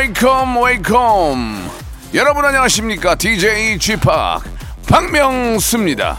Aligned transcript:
Welcome 0.00 0.62
welcome 0.62 1.70
여러분 2.14 2.42
안녕하십니까 2.42 3.16
DJ 3.16 3.78
Chip 3.78 4.08
박명수입니다. 4.86 6.16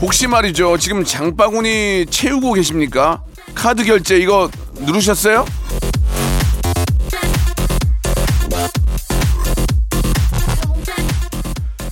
혹시 0.00 0.26
말이죠. 0.26 0.76
지금 0.78 1.04
장바구니 1.04 2.06
채우고 2.10 2.54
계십니까? 2.54 3.22
카드 3.54 3.84
결제 3.84 4.16
이거 4.18 4.50
누르셨어요? 4.80 5.44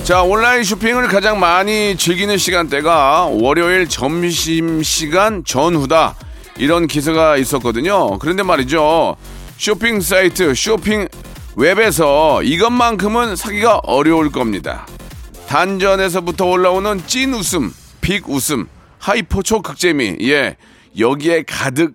자, 0.05 0.23
온라인 0.23 0.63
쇼핑을 0.63 1.09
가장 1.09 1.41
많이 1.41 1.97
즐기는 1.97 2.37
시간대가 2.37 3.25
월요일 3.25 3.89
점심 3.89 4.83
시간 4.83 5.43
전후다. 5.45 6.15
이런 6.59 6.87
기사가 6.87 7.39
있었거든요. 7.39 8.19
그런데 8.19 8.43
말이죠. 8.43 9.17
쇼핑 9.57 10.03
사이트, 10.03 10.55
쇼핑 10.55 11.09
웹에서 11.57 12.43
이것만큼은 12.43 13.35
사기가 13.35 13.79
어려울 13.79 14.31
겁니다. 14.31 14.87
단전에서부터 15.49 16.45
올라오는 16.47 17.01
찐 17.07 17.33
웃음, 17.33 17.73
빅 18.03 18.29
웃음, 18.29 18.67
하이퍼초 18.99 19.63
극재미, 19.63 20.19
예, 20.23 20.57
여기에 20.99 21.45
가득 21.47 21.95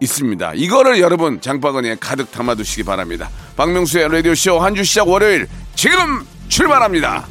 있습니다. 0.00 0.54
이거를 0.56 0.98
여러분 1.00 1.40
장바구니에 1.40 1.98
가득 2.00 2.32
담아두시기 2.32 2.82
바랍니다. 2.82 3.30
박명수의 3.56 4.08
라디오쇼 4.10 4.58
한 4.58 4.74
주 4.74 4.82
시작 4.82 5.08
월요일 5.08 5.46
지금 5.76 6.26
출발합니다. 6.48 7.26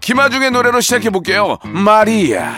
김아중의 0.00 0.50
노래로 0.50 0.80
시작해 0.80 1.10
볼게요. 1.10 1.58
마리아. 1.64 2.54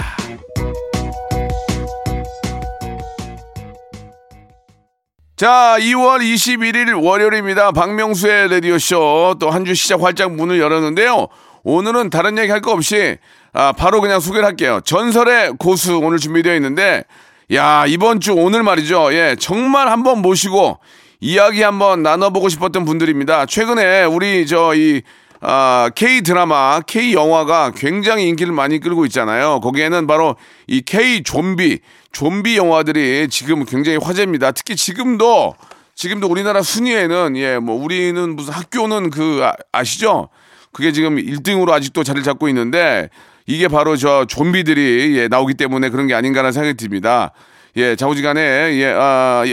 자, 5.36 5.76
2월 5.80 6.20
21일 6.22 7.02
월요일입니다. 7.04 7.72
박명수의 7.72 8.48
라디오쇼 8.50 9.36
또 9.40 9.50
한 9.50 9.64
주 9.64 9.74
시작 9.74 10.02
활짝 10.02 10.32
문을 10.34 10.58
열었는데요. 10.60 11.26
오늘은 11.64 12.10
다른 12.10 12.38
얘기 12.38 12.50
할 12.52 12.60
거 12.60 12.70
없이 12.72 13.16
아, 13.52 13.72
바로 13.72 14.00
그냥 14.00 14.20
소개를 14.20 14.44
할게요. 14.46 14.80
전설의 14.84 15.54
고수 15.58 15.98
오늘 15.98 16.18
준비되어 16.18 16.54
있는데 16.56 17.04
야, 17.52 17.84
이번 17.86 18.20
주 18.20 18.32
오늘 18.34 18.62
말이죠. 18.62 19.12
예, 19.14 19.36
정말 19.38 19.88
한번 19.88 20.22
모시고 20.22 20.78
이야기 21.20 21.62
한번 21.62 22.02
나눠보고 22.02 22.48
싶었던 22.48 22.84
분들입니다. 22.84 23.46
최근에 23.46 24.04
우리 24.04 24.46
저이 24.46 25.02
아, 25.46 25.90
K 25.94 26.22
드라마, 26.22 26.80
K 26.80 27.12
영화가 27.12 27.72
굉장히 27.76 28.28
인기를 28.30 28.54
많이 28.54 28.80
끌고 28.80 29.04
있잖아요. 29.06 29.60
거기에는 29.60 30.06
바로 30.06 30.36
이 30.66 30.80
K 30.80 31.22
좀비, 31.22 31.80
좀비 32.12 32.56
영화들이 32.56 33.28
지금 33.28 33.66
굉장히 33.66 33.98
화제입니다. 33.98 34.52
특히 34.52 34.74
지금도, 34.74 35.54
지금도 35.94 36.28
우리나라 36.28 36.62
순위에는, 36.62 37.36
예, 37.36 37.58
뭐, 37.58 37.76
우리는 37.76 38.34
무슨 38.34 38.54
학교는 38.54 39.10
그, 39.10 39.46
아, 39.70 39.84
시죠 39.84 40.30
그게 40.72 40.92
지금 40.92 41.16
1등으로 41.16 41.72
아직도 41.72 42.04
자리를 42.04 42.24
잡고 42.24 42.48
있는데, 42.48 43.10
이게 43.46 43.68
바로 43.68 43.98
저 43.98 44.24
좀비들이, 44.26 45.18
예, 45.18 45.28
나오기 45.28 45.54
때문에 45.54 45.90
그런 45.90 46.06
게 46.06 46.14
아닌가라는 46.14 46.52
생각이 46.52 46.78
듭니다. 46.78 47.32
예, 47.76 47.96
자우지간에, 47.96 48.40
예, 48.40 48.94
아, 48.96 49.44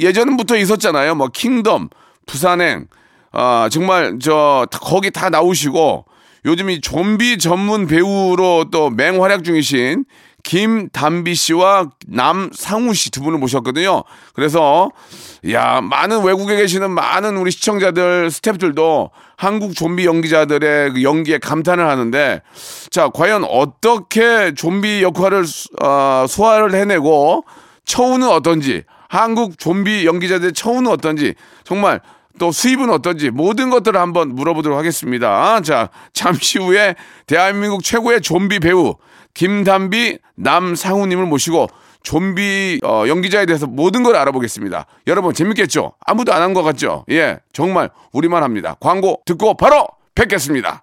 예, 0.00 0.06
예전부터 0.06 0.56
있었잖아요. 0.56 1.14
뭐, 1.14 1.28
킹덤, 1.28 1.88
부산행, 2.26 2.86
아, 3.32 3.68
정말 3.70 4.18
저 4.20 4.66
거기 4.80 5.10
다 5.10 5.28
나오시고 5.28 6.06
요즘 6.46 6.70
이 6.70 6.80
좀비 6.80 7.38
전문 7.38 7.86
배우로 7.86 8.66
또 8.70 8.88
맹활약 8.90 9.44
중이신 9.44 10.04
김담비 10.42 11.34
씨와 11.34 11.88
남상우 12.06 12.94
씨 12.94 13.10
두 13.10 13.20
분을 13.20 13.38
모셨거든요. 13.38 14.04
그래서 14.32 14.90
야 15.50 15.80
많은 15.80 16.22
외국에 16.22 16.56
계시는 16.56 16.92
많은 16.92 17.36
우리 17.36 17.50
시청자들 17.50 18.30
스태프들도 18.30 19.10
한국 19.36 19.74
좀비 19.74 20.06
연기자들의 20.06 20.92
그 20.92 21.02
연기에 21.02 21.38
감탄을 21.38 21.86
하는데 21.86 22.42
자 22.90 23.08
과연 23.08 23.44
어떻게 23.44 24.54
좀비 24.54 25.02
역할을 25.02 25.44
어, 25.82 26.26
소화를 26.28 26.74
해내고 26.74 27.44
처우는 27.84 28.28
어떤지 28.28 28.84
한국 29.08 29.58
좀비 29.58 30.06
연기자들의 30.06 30.52
처우는 30.52 30.90
어떤지 30.90 31.34
정말 31.64 32.00
또 32.38 32.52
수입은 32.52 32.90
어떤지 32.90 33.30
모든 33.30 33.70
것들을 33.70 33.98
한번 33.98 34.34
물어보도록 34.34 34.78
하겠습니다. 34.78 35.60
자, 35.62 35.88
잠시 36.12 36.58
후에 36.58 36.94
대한민국 37.26 37.82
최고의 37.82 38.20
좀비 38.20 38.60
배우 38.60 38.94
김담비 39.34 40.18
남상우님을 40.36 41.26
모시고 41.26 41.68
좀비 42.02 42.80
어, 42.84 43.04
연기자에 43.08 43.46
대해서 43.46 43.66
모든 43.66 44.02
걸 44.02 44.16
알아보겠습니다. 44.16 44.86
여러분 45.06 45.34
재밌겠죠? 45.34 45.94
아무도 46.06 46.32
안 46.32 46.42
한 46.42 46.54
것 46.54 46.62
같죠? 46.62 47.04
예, 47.10 47.38
정말 47.52 47.90
우리만 48.12 48.42
합니다. 48.42 48.76
광고 48.80 49.22
듣고 49.24 49.56
바로 49.56 49.86
뵙겠습니다. 50.14 50.82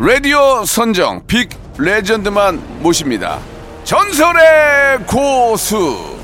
라디오 0.00 0.64
선정 0.64 1.26
빅 1.26 1.48
레전드만 1.76 2.62
모십니다. 2.82 3.40
전설의 3.82 5.00
고수. 5.04 6.16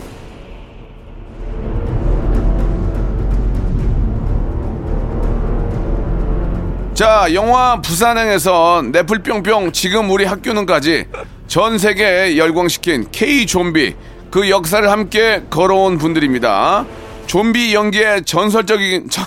자, 6.95 7.27
영화 7.35 7.81
부산행에선 7.81 8.93
네플뿅뿅 8.93 9.73
지금 9.73 10.09
우리 10.09 10.25
학교는까지 10.25 11.07
전 11.49 11.77
세계에 11.77 12.37
열광시킨 12.37 13.11
K 13.11 13.45
좀비 13.45 13.97
그 14.31 14.51
역사를 14.51 14.89
함께 14.89 15.43
걸어온 15.51 15.99
분들입니다. 15.99 16.87
좀비 17.27 17.75
연기의 17.75 18.25
전설적인 18.25 19.11
전, 19.11 19.25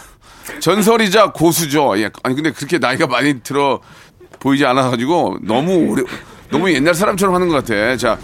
전설이자 0.62 1.34
고수죠. 1.34 2.00
예, 2.00 2.10
아니 2.24 2.36
근데 2.36 2.52
그렇게 2.52 2.78
나이가 2.78 3.08
많이 3.08 3.42
들어 3.42 3.82
보이지 4.40 4.66
않아가지고 4.66 5.38
너무 5.42 5.74
오래 5.92 6.04
너무 6.50 6.72
옛날 6.72 6.94
사람처럼 6.94 7.36
하는 7.36 7.48
것 7.50 7.56
같아. 7.66 7.96
자, 7.98 8.18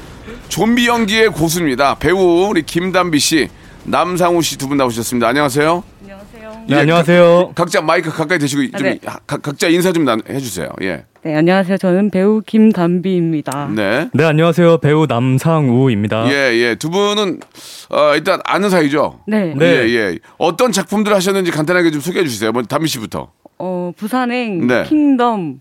좀비 0.48 0.88
연기의 0.88 1.30
고수입니다. 1.30 1.96
배우 1.96 2.48
우리 2.50 2.62
김담비 2.64 3.20
씨, 3.20 3.50
남상우 3.84 4.42
씨 4.42 4.58
두 4.58 4.68
분 4.68 4.78
나오셨습니다. 4.78 5.28
안녕하세요. 5.28 5.84
안녕하세요. 6.04 6.64
네, 6.70 6.76
안녕하세요. 6.78 7.52
각 7.56 7.70
자 7.70 7.82
마이크 7.82 8.10
가까이 8.10 8.40
대시고 8.40 8.78
좀 8.78 8.88
네. 8.88 9.00
가- 9.04 9.38
각자 9.38 9.68
인사 9.68 9.92
좀 9.92 10.06
나- 10.06 10.18
해주세요. 10.30 10.70
예. 10.84 11.04
네, 11.24 11.36
안녕하세요. 11.36 11.78
저는 11.78 12.10
배우 12.12 12.42
김담비입니다. 12.46 13.70
네. 13.76 14.10
네, 14.14 14.24
안녕하세요. 14.24 14.78
배우 14.78 15.06
남상우입니다. 15.08 16.28
예, 16.30 16.54
예. 16.58 16.76
두 16.76 16.90
분은 16.90 17.40
어, 17.90 18.14
일단 18.16 18.40
아는 18.46 18.70
사이죠. 18.70 19.20
네. 19.28 19.54
네. 19.58 19.66
예, 19.66 19.90
예. 19.96 20.20
어떤 20.38 20.72
작품들 20.72 21.14
하셨는지 21.14 21.52
간단하게 21.52 21.92
좀 21.92 22.00
소개해 22.00 22.26
주세요. 22.28 22.52
먼저 22.54 22.68
담비 22.68 22.88
씨부터. 22.88 23.32
어, 23.60 23.92
부산행, 23.98 24.68
네. 24.68 24.84
킹덤, 24.84 25.60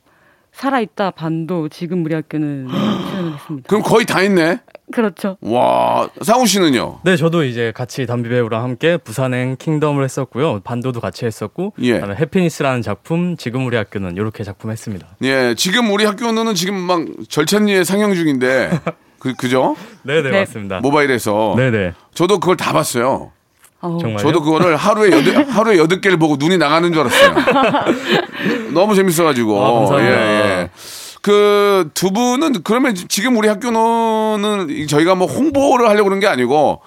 살아있다, 0.52 1.12
반도, 1.12 1.68
지금 1.68 2.04
우리 2.04 2.14
학교는 2.14 2.68
출연을 3.10 3.34
했습니다. 3.34 3.68
그럼 3.68 3.82
거의 3.82 4.04
다 4.06 4.18
했네. 4.20 4.60
그렇죠. 4.92 5.38
와, 5.40 6.08
상우 6.20 6.46
씨는요? 6.46 7.00
네, 7.04 7.16
저도 7.16 7.44
이제 7.44 7.72
같이 7.74 8.04
담비 8.06 8.28
배우랑 8.28 8.62
함께 8.62 8.98
부산행 8.98 9.56
킹덤을 9.58 10.04
했었고요. 10.04 10.60
반도도 10.60 11.00
같이 11.00 11.24
했었고, 11.24 11.72
예. 11.80 11.94
그다음에 11.94 12.16
해피니스라는 12.16 12.82
작품, 12.82 13.36
지금 13.38 13.66
우리 13.66 13.76
학교는 13.76 14.16
이렇게 14.16 14.44
작품 14.44 14.70
했습니다. 14.70 15.06
예, 15.22 15.54
지금 15.56 15.90
우리 15.90 16.04
학교는 16.04 16.54
지금 16.54 16.74
막 16.74 17.06
절찬리에 17.28 17.84
상영 17.84 18.14
중인데, 18.14 18.70
그, 19.18 19.34
그죠? 19.34 19.76
네, 20.02 20.20
네, 20.20 20.30
네. 20.30 20.40
맞습니다. 20.40 20.80
모바일에서. 20.80 21.54
네, 21.56 21.70
네. 21.70 21.92
저도 22.12 22.38
그걸 22.38 22.56
다 22.56 22.72
봤어요. 22.72 23.32
어, 23.80 23.98
정말요? 24.00 24.18
저도 24.18 24.42
그거를 24.42 24.76
하루에 24.76 25.10
여덟, 25.10 25.44
하루에 25.44 25.78
여덟 25.78 26.00
개를 26.00 26.16
보고 26.16 26.36
눈이 26.36 26.56
나가는 26.58 26.92
줄 26.92 27.00
알았어요. 27.00 27.34
너무 28.72 28.94
재밌어가지고. 28.94 29.64
아, 29.64 29.72
감사합니다. 29.72 30.16
예, 30.16 30.60
예. 30.62 30.70
그두 31.22 32.10
분은 32.10 32.62
그러면 32.64 32.94
지금 33.08 33.36
우리 33.36 33.48
학교는 33.48 34.86
저희가 34.88 35.14
뭐 35.14 35.26
홍보를 35.28 35.88
하려고 35.88 36.04
그런 36.08 36.18
게 36.20 36.26
아니고 36.26 36.80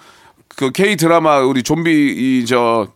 그 0.57 0.71
K 0.71 0.95
드라마 0.97 1.39
우리 1.39 1.63
좀비 1.63 1.91
이 2.41 2.45
저 2.45 2.87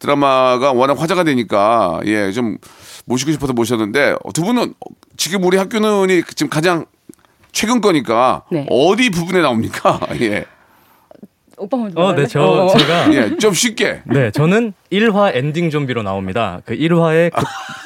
드라마가 0.00 0.72
워낙 0.72 1.00
화제가 1.00 1.24
되니까 1.24 2.00
예 2.06 2.32
좀 2.32 2.58
모시고 3.04 3.32
싶어서 3.32 3.52
모셨는데 3.52 4.14
두 4.34 4.42
분은 4.42 4.74
지금 5.16 5.42
우리 5.44 5.56
학교는 5.56 6.08
지금 6.34 6.48
가장 6.50 6.86
최근 7.52 7.80
거니까 7.80 8.42
네. 8.50 8.66
어디 8.70 9.10
부분에 9.10 9.40
나옵니까? 9.40 10.00
예. 10.20 10.44
오빠 11.60 11.76
먼저. 11.76 12.00
어, 12.00 12.14
네? 12.14 12.26
저 12.26 12.42
어. 12.42 12.76
제가 12.76 13.12
예, 13.14 13.36
좀 13.36 13.52
쉽게. 13.52 14.00
네, 14.04 14.30
저는 14.30 14.72
1화 14.90 15.36
엔딩 15.36 15.68
좀비로 15.70 16.02
나옵니다. 16.02 16.60
그 16.64 16.74
1화의 16.74 17.30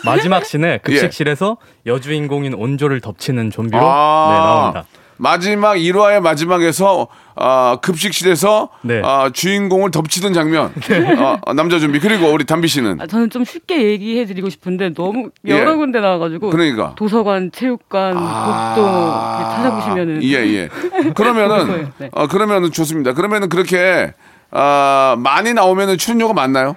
마지막 0.04 0.44
씬에 0.44 0.78
급식실에서 0.84 1.56
여주인공인 1.84 2.54
온조를 2.54 3.00
덮치는 3.00 3.50
좀비로 3.50 3.80
네, 3.80 3.84
나옵니다. 3.84 4.84
마지막 5.16 5.75
1화의 5.75 6.20
마지막에서 6.20 7.08
아, 7.37 7.78
급식실에서 7.82 8.69
네. 8.82 9.00
아, 9.05 9.31
주인공을 9.32 9.90
덮치던 9.90 10.32
장면. 10.32 10.72
아, 11.44 11.55
남자 11.55 11.78
좀비. 11.78 12.00
그리고 12.00 12.32
우리 12.32 12.44
담비 12.44 12.69
씨는 12.69 13.00
아, 13.00 13.06
저는 13.06 13.31
좀 13.31 13.44
쉽게 13.44 13.82
얘기해 13.90 14.25
드리고 14.26 14.49
싶은데 14.50 14.94
너무 14.94 15.31
예. 15.46 15.58
여러 15.58 15.76
군데 15.76 16.00
나와 16.00 16.19
가지고 16.19 16.50
그러니까. 16.50 16.94
도서관, 16.96 17.50
체육관, 17.52 18.14
아. 18.16 18.75
복도 18.75 19.56
찾아보시면은 19.56 20.22
예, 20.25 20.32
예. 20.32 20.69
그러면은. 21.14 21.90
네. 21.99 22.10
어, 22.12 22.26
그러면은 22.26 22.70
좋습니다. 22.70 23.12
그러면은 23.14 23.49
그렇게 23.49 24.12
아, 24.50 25.17
많이 25.19 25.52
나오면은 25.52 25.99
출연료가 25.99 26.34
많나요? 26.34 26.76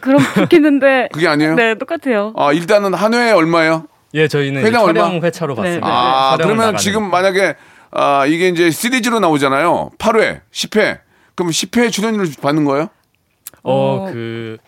그럼 0.00 0.20
좋겠는데 0.34 1.08
그게 1.12 1.26
아니에요? 1.26 1.54
네 1.54 1.74
똑같아요. 1.74 2.32
아, 2.36 2.52
일단은 2.52 2.94
한 2.94 3.14
회에 3.14 3.32
얼마예요? 3.32 3.84
예, 4.14 4.28
저희는 4.28 4.60
이제 4.60 4.68
회당 4.68 4.84
얼마? 4.84 5.00
촬영 5.04 5.22
회차로 5.22 5.54
네, 5.54 5.62
봤습니다. 5.62 5.86
네, 5.86 5.92
아, 5.92 6.30
촬영을 6.30 6.36
그러면 6.38 6.56
나가는. 6.58 6.78
지금 6.78 7.10
만약에 7.10 7.54
아, 7.92 8.26
이게 8.26 8.48
이제 8.48 8.70
시리즈로 8.70 9.20
나오잖아요. 9.20 9.90
8회, 9.98 10.40
10회. 10.52 11.00
그럼 11.34 11.50
10회 11.50 11.90
출연료를 11.92 12.28
받는 12.40 12.64
거예요? 12.64 12.88
어, 13.62 14.06
어. 14.08 14.10
그 14.12 14.58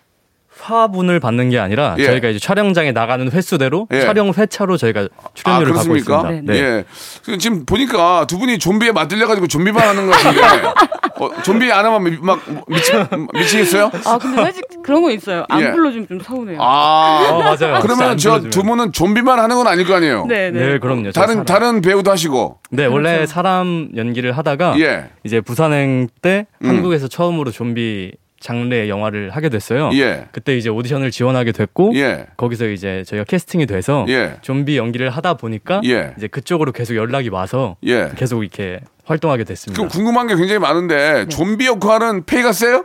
화분을 0.62 1.19
받는 1.19 1.50
게 1.50 1.59
아니라 1.59 1.97
예. 1.99 2.05
저희가 2.05 2.29
이제 2.29 2.38
촬영장에 2.38 2.93
나가는 2.93 3.29
횟수대로 3.31 3.88
예. 3.93 4.03
촬영 4.03 4.32
회차로 4.37 4.76
저희가 4.76 5.09
출연료를 5.35 5.73
아, 5.73 5.76
받고 5.76 5.93
그렇습니까? 5.93 6.31
있습니다. 6.31 6.53
네, 6.53 6.59
예. 6.59 6.85
그 7.25 7.37
지금 7.38 7.67
보니까 7.67 8.26
두 8.29 8.38
분이 8.38 8.59
좀비에 8.59 8.93
맞들려 8.93 9.26
가지고 9.26 9.49
좀비만 9.49 9.87
하는 9.87 10.06
것 10.06 10.12
같은데, 10.12 10.41
어, 11.19 11.43
좀비 11.43 11.73
안 11.73 11.85
하면 11.85 12.05
미- 12.05 12.19
막 12.20 12.41
미치, 12.69 12.93
미치겠어요? 13.35 13.91
아 14.06 14.19
근데 14.19 14.43
솔직 14.43 14.62
그런 14.85 15.03
거 15.03 15.11
있어요. 15.11 15.44
안 15.49 15.61
예. 15.61 15.73
불러주면 15.73 16.09
좀 16.09 16.20
서운해요. 16.20 16.59
아. 16.61 17.29
어, 17.31 17.38
맞아요. 17.43 17.81
그러면 17.82 18.17
저안두 18.17 18.62
분은 18.62 18.93
좀비만 18.93 19.38
하는 19.41 19.56
건 19.56 19.67
아닐 19.67 19.85
거 19.87 19.94
아니에요? 19.97 20.26
네, 20.26 20.50
네. 20.50 20.67
네, 20.73 20.79
그럼요. 20.79 21.11
저 21.11 21.20
다른, 21.20 21.35
사람. 21.35 21.44
다른 21.44 21.81
배우도 21.81 22.11
하시고. 22.11 22.59
네, 22.70 22.87
원래 22.87 23.26
사람 23.26 23.88
연기를 23.97 24.32
하다가 24.32 24.79
예. 24.79 25.11
이제 25.25 25.41
부산행 25.41 26.09
때 26.23 26.47
음. 26.62 26.69
한국에서 26.69 27.09
처음으로 27.09 27.50
좀비 27.50 28.12
장르의 28.42 28.90
영화를 28.90 29.30
하게 29.30 29.48
됐어요. 29.48 29.90
예. 29.94 30.26
그때 30.32 30.56
이제 30.56 30.68
오디션을 30.68 31.10
지원하게 31.10 31.52
됐고 31.52 31.92
예. 31.94 32.26
거기서 32.36 32.68
이제 32.68 33.04
저희가 33.06 33.24
캐스팅이 33.24 33.66
돼서 33.66 34.04
예. 34.08 34.36
좀비 34.42 34.76
연기를 34.76 35.08
하다 35.10 35.34
보니까 35.34 35.80
예. 35.84 36.12
이제 36.18 36.26
그쪽으로 36.26 36.72
계속 36.72 36.96
연락이 36.96 37.28
와서 37.28 37.76
예. 37.84 38.10
계속 38.16 38.42
이렇게 38.42 38.80
활동하게 39.04 39.44
됐습니다. 39.44 39.78
그럼 39.80 39.88
궁금한 39.88 40.26
게 40.26 40.34
굉장히 40.34 40.54
네. 40.54 40.58
많은데, 40.58 41.26
좀비 41.28 41.66
역할은 41.66 42.24
페이가 42.24 42.52
세요? 42.52 42.84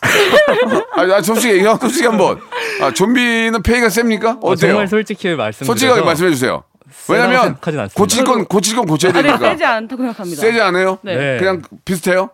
아, 0.96 1.02
아, 1.02 1.22
솔직히, 1.22 1.60
형, 1.60 1.76
솔직히 1.76 2.06
한 2.06 2.16
번. 2.16 2.38
아, 2.80 2.92
좀비는 2.92 3.62
페이가 3.62 3.88
셉니까? 3.88 4.38
어, 4.40 4.52
어때요? 4.52 4.70
정말 4.72 4.88
솔직히 4.88 5.28
말씀드려서 5.34 5.66
솔직하게 5.66 6.02
말씀해 6.02 6.30
주세요. 6.30 6.62
왜냐면. 7.08 7.56
고칠 7.94 8.24
건 8.24 8.44
고칠 8.46 8.76
건 8.76 8.86
고쳐야 8.86 9.10
아, 9.10 9.14
네, 9.14 9.22
되니까. 9.22 9.50
세지 9.50 9.64
않다고 9.64 10.02
생각합니다. 10.02 10.40
세지 10.40 10.60
않아요? 10.60 10.98
네. 11.02 11.16
네. 11.16 11.36
그냥 11.38 11.62
비슷해요? 11.84 12.30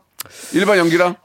일반 0.53 0.79
연기랑? 0.79 1.17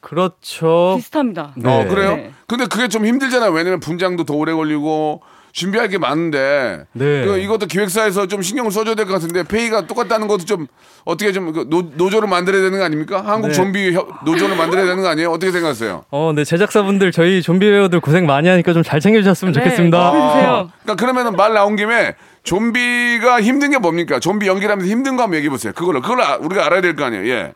그렇죠. 0.00 0.94
비슷합니다. 0.98 1.52
네. 1.56 1.68
어, 1.70 1.88
그래요? 1.88 2.16
네. 2.16 2.32
근데 2.46 2.66
그게 2.66 2.88
좀 2.88 3.06
힘들잖아요. 3.06 3.50
왜냐면 3.50 3.80
분장도 3.80 4.24
더 4.24 4.34
오래 4.34 4.52
걸리고 4.52 5.22
준비할 5.52 5.88
게 5.88 5.98
많은데. 5.98 6.84
네. 6.92 7.24
그 7.26 7.38
이것도 7.38 7.66
기획사에서 7.66 8.26
좀 8.26 8.40
신경을 8.40 8.70
써줘야 8.70 8.94
될 8.94 9.04
것 9.06 9.12
같은데 9.12 9.42
페이가 9.42 9.86
똑같다는 9.86 10.26
것도 10.26 10.44
좀 10.46 10.66
어떻게 11.04 11.30
좀그 11.32 11.66
노, 11.68 11.82
노조를 11.94 12.26
만들어야 12.28 12.62
되는 12.62 12.78
거 12.78 12.84
아닙니까? 12.84 13.22
한국 13.24 13.48
네. 13.48 13.54
좀비 13.54 13.92
협- 13.92 14.24
노조를 14.24 14.56
만들어야 14.56 14.86
되는 14.86 15.02
거 15.02 15.08
아니에요? 15.08 15.30
어떻게 15.30 15.52
생각하세요? 15.52 16.04
어, 16.10 16.32
네 16.34 16.44
제작사분들 16.44 17.12
저희 17.12 17.42
좀비 17.42 17.68
배우들 17.70 18.00
고생 18.00 18.24
많이 18.26 18.48
하니까 18.48 18.72
좀 18.72 18.82
잘 18.82 19.00
챙겨주셨으면 19.00 19.52
네. 19.52 19.60
좋겠습니다. 19.60 19.98
아. 19.98 20.68
그러니까 20.82 20.94
그러면은 20.96 21.36
말 21.36 21.52
나온 21.52 21.76
김에 21.76 22.14
좀비가 22.44 23.42
힘든 23.42 23.70
게 23.72 23.78
뭡니까? 23.78 24.18
좀비 24.20 24.46
연기라면서 24.46 24.90
힘든 24.90 25.16
거 25.16 25.22
한번 25.24 25.36
얘기해 25.36 25.50
보세요. 25.50 25.72
그거를 25.74 26.00
그걸 26.00 26.22
아- 26.22 26.36
우리가 26.36 26.64
알아야 26.66 26.80
될 26.80 26.96
거 26.96 27.04
아니에요. 27.04 27.26
예. 27.28 27.52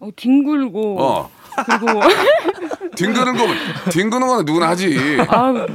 어, 0.00 0.08
뒹굴고 0.14 1.02
어. 1.02 1.30
그리고 1.66 2.00
뒹그는 2.96 3.36
거 3.36 3.46
뒹그는 3.90 4.26
거는 4.26 4.44
누구나 4.44 4.68
하지. 4.68 4.96
아 5.28 5.66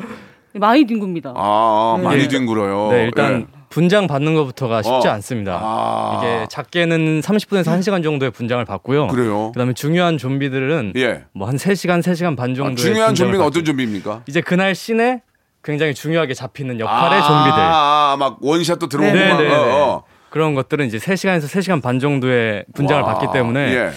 많이 0.56 0.86
뒹굽니다. 0.86 1.34
아, 1.36 2.00
많이 2.02 2.24
네. 2.24 2.28
뒹굴어요. 2.28 2.92
네, 2.92 3.04
일단 3.06 3.42
예. 3.42 3.64
분장 3.70 4.06
받는 4.06 4.36
것부터가 4.36 4.84
쉽지 4.84 5.08
어. 5.08 5.12
않습니다. 5.12 5.60
아. 5.62 6.20
이게 6.22 6.46
작게는 6.50 7.22
30분에서 7.22 7.66
1시간 7.80 8.04
정도의 8.04 8.32
분장을 8.32 8.64
받고요. 8.66 9.08
그래요? 9.08 9.52
그다음에 9.54 9.74
중요한 9.74 10.18
좀비들은 10.18 10.94
예. 10.96 11.24
뭐한 11.34 11.56
3시간, 11.56 12.04
3시간 12.04 12.38
반 12.38 12.52
아, 12.52 12.54
정도의 12.54 12.76
중요한 12.76 13.10
분장을 13.10 13.16
좀비는 13.16 13.40
받죠. 13.40 13.48
어떤 13.48 13.66
좀비입니까? 13.66 14.22
이제 14.28 14.42
그날 14.42 14.76
씬에 14.76 15.22
굉장히 15.64 15.96
중요하게 15.96 16.36
잡히는 16.36 16.80
역할의 16.80 17.20
아, 17.20 17.28
좀비들. 17.28 17.60
아, 17.60 18.16
막 18.20 18.38
원샷도 18.42 18.88
들어오고 18.88 19.12
네, 19.12 19.30
막. 19.30 19.38
네, 19.42 19.48
네. 19.48 19.56
어, 19.56 19.62
어. 19.62 20.04
그런 20.30 20.56
것들은 20.56 20.86
이제 20.86 20.98
3시간에서 20.98 21.46
3시간 21.46 21.82
반 21.82 22.00
정도의 22.00 22.66
분장을 22.76 23.02
와, 23.02 23.14
받기 23.14 23.28
때문에 23.34 23.74
예. 23.74 23.92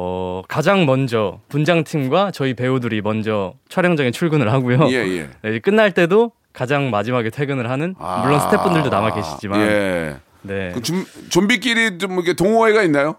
어, 0.00 0.42
가장 0.46 0.86
먼저 0.86 1.40
분장팀과 1.48 2.30
저희 2.30 2.54
배우들이 2.54 3.00
먼저 3.02 3.54
촬영장에 3.68 4.12
출근을 4.12 4.52
하고요. 4.52 4.86
예, 4.90 4.94
예. 4.94 5.28
네, 5.42 5.50
이제 5.50 5.58
끝날 5.58 5.90
때도 5.92 6.30
가장 6.52 6.90
마지막에 6.90 7.30
퇴근을 7.30 7.68
하는 7.68 7.96
아, 7.98 8.22
물론 8.24 8.38
스태프분들도 8.38 8.90
남아 8.90 9.14
계시지만 9.14 9.60
예. 9.60 10.16
네. 10.42 10.70
그 10.72 10.80
좀, 10.82 11.04
좀비끼리 11.30 11.98
좀 11.98 12.12
이렇게 12.12 12.34
동호회가 12.34 12.84
있나요? 12.84 13.16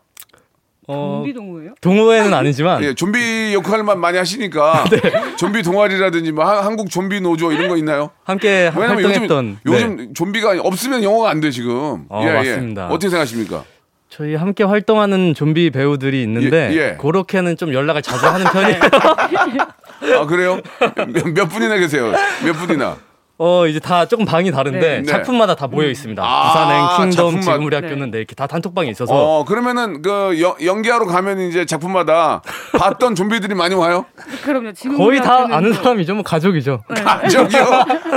어, 0.88 1.18
좀비 1.18 1.34
동호예요? 1.34 1.74
동호회는 1.82 2.34
아니지만 2.34 2.82
예, 2.86 2.94
좀비 2.96 3.54
역할만 3.54 4.00
많이 4.00 4.18
하시니까 4.18 4.86
네. 4.90 5.36
좀비 5.36 5.62
동아리라든지 5.64 6.32
뭐 6.32 6.46
한- 6.46 6.64
한국 6.64 6.90
좀비 6.90 7.20
노조 7.20 7.52
이런 7.52 7.68
거 7.68 7.76
있나요? 7.76 8.10
함께 8.24 8.72
왜냐면 8.74 9.04
활동했던 9.04 9.58
요즘 9.66 9.88
네. 9.98 10.04
요즘 10.04 10.14
좀비가 10.14 10.56
없으면 10.62 11.04
영어가 11.04 11.30
안 11.30 11.42
돼 11.42 11.52
지금. 11.52 12.06
어, 12.08 12.24
맞습니다. 12.24 12.88
어떻게 12.88 13.10
생각하십니까? 13.10 13.66
저희 14.20 14.36
함께 14.36 14.66
활동하는 14.66 15.34
좀비 15.34 15.70
배우들이 15.70 16.22
있는데 16.24 16.72
예, 16.74 16.78
예. 16.78 16.98
그렇게는 17.00 17.56
좀 17.56 17.74
연락을 17.74 18.02
자주 18.02 18.28
하는 18.28 18.46
편이에요. 18.48 18.80
아 20.20 20.26
그래요? 20.26 20.60
몇, 21.08 21.26
몇 21.34 21.46
분이나 21.48 21.78
계세요? 21.78 22.12
몇 22.44 22.52
분이나? 22.52 22.98
어 23.38 23.66
이제 23.66 23.80
다 23.80 24.06
조금 24.06 24.26
방이 24.26 24.52
다른데 24.52 24.80
네. 24.82 24.98
네. 24.98 25.04
작품마다 25.06 25.56
다 25.56 25.68
모여 25.68 25.88
있습니다. 25.88 26.22
아, 26.22 26.48
부산행, 26.98 27.12
킹덤. 27.12 27.40
지금 27.40 27.66
우리 27.66 27.74
학교는 27.78 28.12
네, 28.12 28.18
이렇게 28.18 28.36
다 28.36 28.46
단톡방이 28.46 28.90
있어서 28.90 29.14
어 29.16 29.46
그러면은 29.46 30.02
그 30.02 30.38
연- 30.42 30.56
연기하러 30.62 31.06
가면 31.06 31.40
이제 31.40 31.64
작품마다 31.66 32.42
봤던 32.78 33.16
좀비들이 33.16 33.56
많이 33.56 33.74
와요? 33.74 34.04
그럼요. 34.44 34.74
지금 34.74 34.98
거의 34.98 35.22
다 35.22 35.48
아는 35.50 35.70
또- 35.72 35.76
사람이죠. 35.82 36.16
뭐 36.16 36.24
가족이죠. 36.24 36.84
가족이요? 36.90 37.66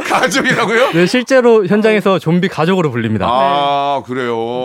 가족이라고요? 0.08 0.90
네, 0.94 1.06
실제로 1.06 1.64
현장에서 1.64 2.18
좀비 2.18 2.48
가족으로 2.48 2.90
불립니다. 2.90 3.26
아 3.30 4.02
그래요. 4.04 4.64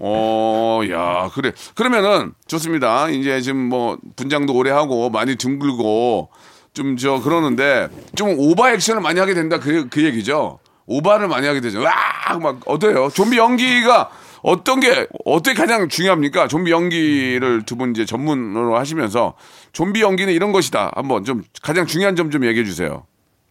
네. 0.00 0.06
어, 0.08 0.80
야, 0.90 1.30
그래. 1.34 1.52
그러면은 1.74 2.32
좋습니다. 2.46 3.08
이제 3.10 3.40
지금 3.40 3.58
뭐 3.68 3.98
분장도 4.16 4.54
오래 4.54 4.70
하고 4.70 5.10
많이 5.10 5.36
둥글고 5.36 6.30
좀 6.72 6.96
저 6.96 7.20
그러는데 7.20 7.88
좀 8.14 8.34
오버 8.38 8.70
액션을 8.70 9.02
많이 9.02 9.18
하게 9.20 9.34
된다 9.34 9.58
그, 9.58 9.88
그 9.88 10.04
얘기죠. 10.04 10.58
오바를 10.86 11.28
많이 11.28 11.46
하게 11.46 11.60
되죠. 11.60 11.80
와, 11.82 11.92
막 12.40 12.60
어때요? 12.66 13.10
좀비 13.12 13.36
연기가 13.38 14.10
어떤 14.42 14.80
게 14.80 15.06
어떻게 15.24 15.54
가장 15.54 15.88
중요합니까? 15.88 16.48
좀비 16.48 16.70
연기를 16.70 17.62
두 17.66 17.76
분 17.76 17.90
이제 17.90 18.04
전문으로 18.06 18.76
하시면서 18.78 19.34
좀비 19.72 20.00
연기는 20.00 20.32
이런 20.32 20.52
것이다. 20.52 20.92
한번 20.94 21.24
좀 21.24 21.42
가장 21.62 21.86
중요한 21.86 22.16
점 22.16 22.30
좀 22.30 22.44
얘기해 22.46 22.64
주세요. 22.64 23.04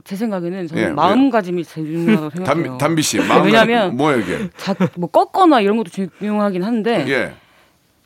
제 0.09 0.15
생각에는 0.15 0.65
저는 0.65 0.83
예, 0.83 0.87
마음가짐이 0.87 1.63
제일 1.65 1.85
중요하다고 1.85 2.29
생각해요. 2.43 2.63
담, 2.65 2.77
담비 2.79 3.01
씨, 3.03 3.19
마음 3.19 3.45
왜냐면- 3.45 3.95
뭐예요 3.95 4.21
이게? 4.21 4.49
자, 4.57 4.73
뭐 4.95 5.07
꺾거나 5.07 5.61
이런 5.61 5.77
것도 5.77 5.91
중요하긴 5.91 6.63
한데 6.63 7.05
예. 7.07 7.33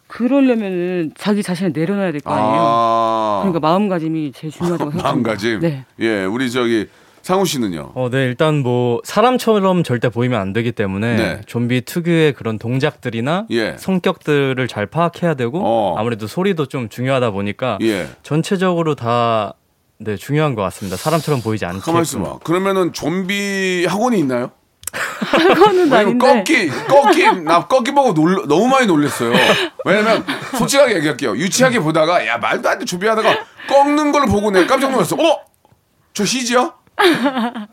그러려면은 0.08 1.14
자기 1.18 1.42
자신을 1.42 1.72
내려놔야 1.74 2.12
될 2.12 2.20
거 2.20 2.34
아니에요. 2.34 2.62
아. 2.62 3.40
그러니까 3.44 3.62
마음가짐이 3.62 4.34
제일 4.34 4.52
중요하다고 4.52 4.92
생각합니다. 4.92 5.30
마음가짐. 5.30 5.60
네. 5.62 5.86
예, 6.02 6.26
우리 6.26 6.52
저기 6.52 6.88
상우 7.22 7.46
씨는요? 7.46 7.94
어, 7.96 8.10
네, 8.12 8.26
일단 8.26 8.58
뭐 8.58 9.00
사람처럼 9.06 9.84
절대 9.84 10.10
보이면 10.10 10.42
안 10.42 10.52
되기 10.52 10.74
때문에 10.74 11.16
네. 11.16 11.42
좀비 11.46 11.86
특유의 11.86 12.34
그런 12.34 12.60
동작들이나 12.60 13.46
예. 13.52 13.76
성격들을 13.78 14.68
잘 14.68 14.88
파악해야 14.88 15.36
되고 15.36 15.62
어. 15.64 15.96
아무래도 15.98 16.28
소리도 16.28 16.66
좀 16.66 16.90
중요하다 16.90 17.32
보니까 17.32 17.78
예. 17.82 18.08
전체적으로 18.24 18.96
다 18.96 19.54
네, 20.04 20.18
중요한 20.18 20.56
것 20.56 20.62
같습니다. 20.64 20.98
사람처럼 20.98 21.42
보이지 21.42 21.66
않게. 21.66 21.80
가만 21.80 22.02
있어봐. 22.02 22.40
그러면은 22.44 22.94
좀비 22.94 23.86
학원이 23.88 24.20
있나요? 24.20 24.52
왜냐면 25.68 25.94
아닌데. 25.94 26.28
꺾기, 26.28 26.70
꺾기, 26.88 27.42
나 27.44 27.68
꺾기 27.68 27.92
보고 27.94 28.14
놀, 28.14 28.48
너무 28.48 28.68
많이 28.68 28.86
놀랬어요. 28.86 29.34
왜냐면, 29.86 30.24
솔직하게 30.58 30.96
얘기할게요. 30.98 31.36
유치하게 31.36 31.80
보다가, 31.80 32.26
야, 32.28 32.38
말도 32.38 32.70
안 32.70 32.80
돼, 32.80 32.86
준비하다가 32.86 33.40
꺾는 33.70 34.12
걸 34.12 34.28
보고 34.28 34.52
내가 34.52 34.68
깜짝 34.68 34.92
놀랐어. 34.92 35.16
어? 35.16 35.40
저 36.14 36.26
CG야? 36.26 36.74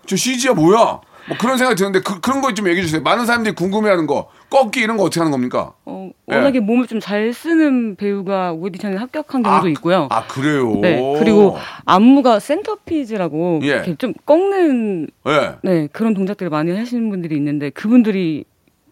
저 0.07 0.17
CG야 0.17 0.55
뭐야? 0.55 1.01
뭐 1.29 1.37
그런 1.39 1.57
생각이 1.59 1.77
드는데, 1.77 2.01
그, 2.01 2.21
그런 2.21 2.41
거 2.41 2.53
좀 2.55 2.69
얘기해 2.69 2.85
주세요. 2.85 3.03
많은 3.03 3.27
사람들이 3.27 3.55
궁금해 3.55 3.89
하는 3.91 4.07
거. 4.07 4.29
꺾기 4.51 4.81
이런 4.81 4.97
거 4.97 5.05
어떻게 5.05 5.21
하는 5.21 5.31
겁니까? 5.31 5.73
어, 5.85 6.11
예. 6.31 6.35
워낙에 6.35 6.61
몸을 6.61 6.87
좀 6.89 7.01
잘 7.01 7.33
쓰는 7.33 7.95
배우가 7.97 8.53
오디션에 8.53 8.97
합격한 8.97 9.43
경우도 9.45 9.69
있고요. 9.71 10.09
아, 10.11 10.27
그래요? 10.27 10.75
네. 10.81 11.01
그리고 11.21 11.57
안무가 11.85 12.41
센터피즈라고 12.41 13.61
예. 13.63 13.67
이렇게 13.69 13.95
좀 13.97 14.13
꺾는 14.27 15.09
예. 15.29 15.53
네, 15.63 15.89
그런 15.93 16.15
동작들을 16.15 16.51
많이 16.51 16.77
하시는 16.77 17.09
분들이 17.11 17.37
있는데 17.37 17.71
그분들이 17.71 18.45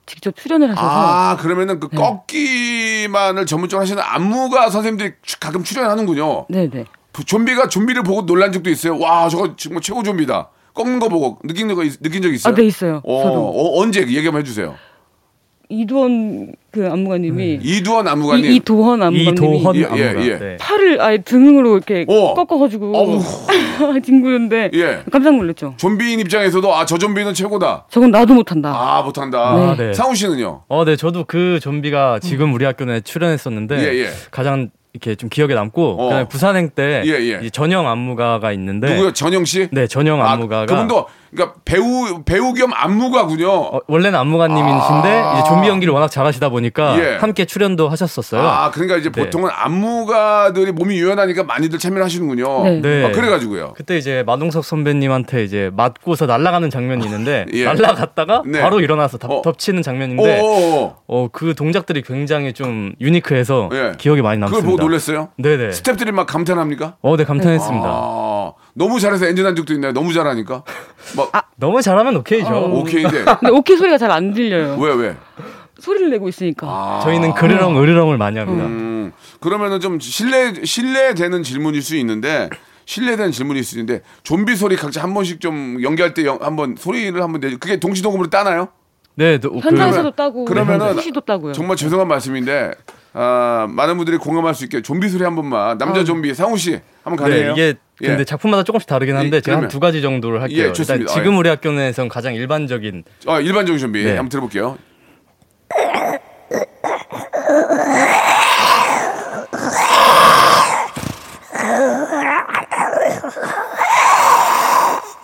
직접 0.06 0.34
출연을 0.36 0.70
하셔서 0.70 0.86
아, 0.88 1.36
그러면은 1.36 1.80
그 1.80 1.88
네. 1.90 1.96
꺾기만을 1.98 3.46
전문적으로 3.46 3.82
하시는 3.82 4.02
안무가 4.04 4.70
선생님들이 4.70 5.12
추- 5.22 5.38
가끔 5.40 5.62
출연하는군요. 5.64 6.46
네, 6.48 6.68
네. 6.70 6.84
부- 7.12 7.24
좀비가 7.24 7.68
좀비를 7.68 8.04
보고 8.04 8.24
놀란 8.24 8.52
적도 8.52 8.70
있어요. 8.70 8.98
와, 8.98 9.28
저거 9.28 9.54
정말 9.56 9.82
최고 9.82 10.02
좀비다. 10.02 10.48
꺾는 10.78 10.98
거 11.00 11.08
보고 11.08 11.38
느낀 11.44 11.74
거 11.74 11.82
있- 11.84 12.00
느낀 12.00 12.22
적 12.22 12.32
있어요? 12.32 12.52
아, 12.52 12.56
네, 12.56 12.64
있어요. 12.64 13.02
어, 13.04 13.22
저도. 13.22 13.40
어, 13.48 13.80
언제 13.82 14.00
얘기 14.00 14.24
한번 14.24 14.40
해주세요. 14.40 14.74
이두원 15.70 16.54
그 16.70 16.88
안무가님이 16.88 17.58
이두원 17.62 18.08
안무가님. 18.08 18.50
이, 18.50 18.56
이도헌 18.56 19.02
안무가님이 19.02 19.32
이도헌 19.34 19.76
예, 19.76 19.84
안무가. 19.84 19.98
예, 19.98 20.26
예. 20.30 20.38
네. 20.38 20.56
팔을 20.58 20.98
아예 21.02 21.18
등으로 21.18 21.76
이렇게 21.76 22.06
어. 22.08 22.32
꺾어가지고. 22.32 22.92
뒹구는데 24.02 24.70
예. 24.72 25.02
깜짝 25.12 25.36
놀랐죠. 25.36 25.74
좀비인 25.76 26.20
입장에서도 26.20 26.74
아 26.74 26.86
저 26.86 26.96
좀비는 26.96 27.34
최고다. 27.34 27.84
저건 27.90 28.10
나도 28.10 28.32
못한다. 28.32 28.72
아 28.74 29.02
못한다. 29.02 29.38
아, 29.40 29.76
네. 29.76 29.92
상우 29.92 30.14
씨는요? 30.14 30.62
어, 30.68 30.84
네, 30.86 30.96
저도 30.96 31.24
그 31.26 31.58
좀비가 31.60 32.18
지금 32.20 32.54
우리 32.54 32.64
학교 32.64 32.86
내 32.86 33.02
출연했었는데 33.02 33.78
예, 33.78 33.98
예. 34.04 34.08
가장 34.30 34.70
이렇게 34.92 35.14
좀 35.14 35.28
기억에 35.28 35.54
남고 35.54 35.90
어. 36.00 36.04
그다음에 36.04 36.28
부산행 36.28 36.70
때 36.70 37.02
예, 37.04 37.10
예. 37.10 37.38
이제 37.40 37.50
전형 37.50 37.88
안무가가 37.88 38.52
있는데 38.52 38.94
누구요? 38.94 39.12
전영 39.12 39.44
씨? 39.44 39.68
네, 39.70 39.86
전형 39.86 40.22
아, 40.22 40.32
안무가가 40.32 40.66
그분도 40.66 41.06
그러니까 41.30 41.58
배우 41.64 42.22
배우 42.24 42.54
겸 42.54 42.72
안무가군요. 42.74 43.50
어, 43.50 43.80
원래는 43.86 44.18
안무가님이신데 44.18 45.08
아. 45.08 45.34
이제 45.38 45.48
좀비 45.48 45.68
연기를 45.68 45.92
워낙 45.92 46.08
잘하시다 46.08 46.48
보니까 46.48 46.98
예. 46.98 47.16
함께 47.16 47.44
출연도 47.44 47.88
하셨었어요. 47.88 48.40
아 48.40 48.70
그러니까 48.70 48.96
이제 48.96 49.10
네. 49.10 49.24
보통은 49.24 49.50
안무가들이 49.52 50.72
몸이 50.72 50.96
유연하니까 50.98 51.44
많이들 51.44 51.78
참여를 51.78 52.04
하시는군요. 52.04 52.64
네. 52.64 52.80
네. 52.80 53.04
아, 53.04 53.12
그래가지고요. 53.12 53.74
그때 53.76 53.98
이제 53.98 54.22
마동석 54.26 54.64
선배님한테 54.64 55.44
이제 55.44 55.70
맞고서 55.74 56.26
날아가는 56.26 56.70
장면이 56.70 57.04
있는데 57.04 57.46
예. 57.52 57.64
날아갔다가 57.64 58.42
네. 58.46 58.60
바로 58.60 58.80
일어나서 58.80 59.18
덮, 59.18 59.30
어. 59.30 59.42
덮치는 59.42 59.82
장면인데 59.82 60.40
오오오. 60.40 60.94
어, 61.06 61.28
그 61.32 61.54
동작들이 61.54 62.02
굉장히 62.02 62.52
좀 62.52 62.92
유니크해서 63.00 63.68
예. 63.72 63.92
기억에 63.98 64.22
많이 64.22 64.38
그걸 64.40 64.50
남습니다. 64.52 64.70
보고 64.70 64.82
놀랐어요? 64.82 65.28
네네. 65.36 65.68
스탭들이 65.70 66.12
막 66.12 66.26
감탄합니까? 66.26 66.96
어, 67.02 67.16
네 67.16 67.24
감탄했습니다. 67.24 67.86
아, 67.86 68.52
너무 68.74 69.00
잘해서 69.00 69.26
엔진 69.26 69.44
한 69.44 69.54
적도 69.56 69.74
있나요? 69.74 69.92
너무 69.92 70.12
잘하니까. 70.12 70.62
막 71.16 71.50
너무 71.56 71.80
잘하면 71.82 72.16
오케이죠. 72.16 72.48
어. 72.48 72.78
오케이인데 72.80 73.24
근데 73.24 73.50
오케이 73.50 73.76
소리가 73.76 73.98
잘 73.98 74.10
안 74.10 74.32
들려요. 74.32 74.76
왜 74.78 74.94
왜? 74.94 75.16
소리를 75.78 76.10
내고 76.10 76.28
있으니까. 76.28 76.66
아. 76.68 77.00
저희는 77.04 77.34
그르렁 77.34 77.78
으르렁을 77.80 78.18
많이 78.18 78.38
합니다. 78.38 78.64
음, 78.66 79.12
그러면은 79.40 79.80
좀 79.80 80.00
신뢰 80.00 80.52
신뢰되는 80.64 81.42
질문일 81.42 81.82
수 81.82 81.96
있는데 81.96 82.48
신뢰되는 82.86 83.30
질문일 83.32 83.62
수 83.64 83.78
있는데 83.78 84.02
좀비 84.22 84.56
소리 84.56 84.74
각자 84.76 85.02
한 85.02 85.14
번씩 85.14 85.40
좀 85.40 85.78
연기할 85.82 86.14
때 86.14 86.24
영- 86.24 86.38
한번 86.40 86.74
소리를 86.76 87.20
한번 87.22 87.40
내. 87.40 87.50
그게 87.56 87.78
동시동음으로 87.78 88.28
따나요? 88.30 88.68
네, 89.14 89.38
또 89.38 89.56
현장에서도 89.58 90.12
따고 90.12 90.44
그러면은 90.44 90.96
따고요. 91.26 91.52
정말 91.52 91.76
죄송한 91.76 92.06
말씀인데 92.08 92.72
아, 93.14 93.66
많은 93.70 93.96
분들이 93.96 94.16
공감할 94.16 94.54
수 94.54 94.64
있게 94.64 94.82
좀비 94.82 95.08
소리 95.08 95.24
한 95.24 95.34
번만 95.34 95.78
남자 95.78 96.04
좀비 96.04 96.34
상우 96.34 96.56
씨 96.56 96.80
한번 97.02 97.28
네, 97.28 97.36
가능해요? 97.36 97.52
이게 97.52 97.74
근데 97.96 98.20
예. 98.20 98.24
작품마다 98.24 98.62
조금씩 98.62 98.88
다르긴 98.88 99.16
한데 99.16 99.38
예, 99.38 99.40
제가 99.40 99.56
한 99.56 99.60
그러면. 99.62 99.70
두 99.70 99.80
가지 99.80 100.02
정도를 100.02 100.40
할게요. 100.40 100.68
예, 100.68 100.72
좋습니다. 100.72 100.94
일단 100.94 101.14
지금 101.14 101.32
아, 101.32 101.34
예. 101.34 101.38
우리 101.38 101.48
학교 101.48 101.72
내에서는 101.72 102.08
가장 102.08 102.34
일반적인 102.34 103.04
아, 103.26 103.40
일반적인 103.40 103.78
좀비 103.78 104.04
네. 104.04 104.16
한번 104.16 104.28
들어볼게요. 104.28 104.78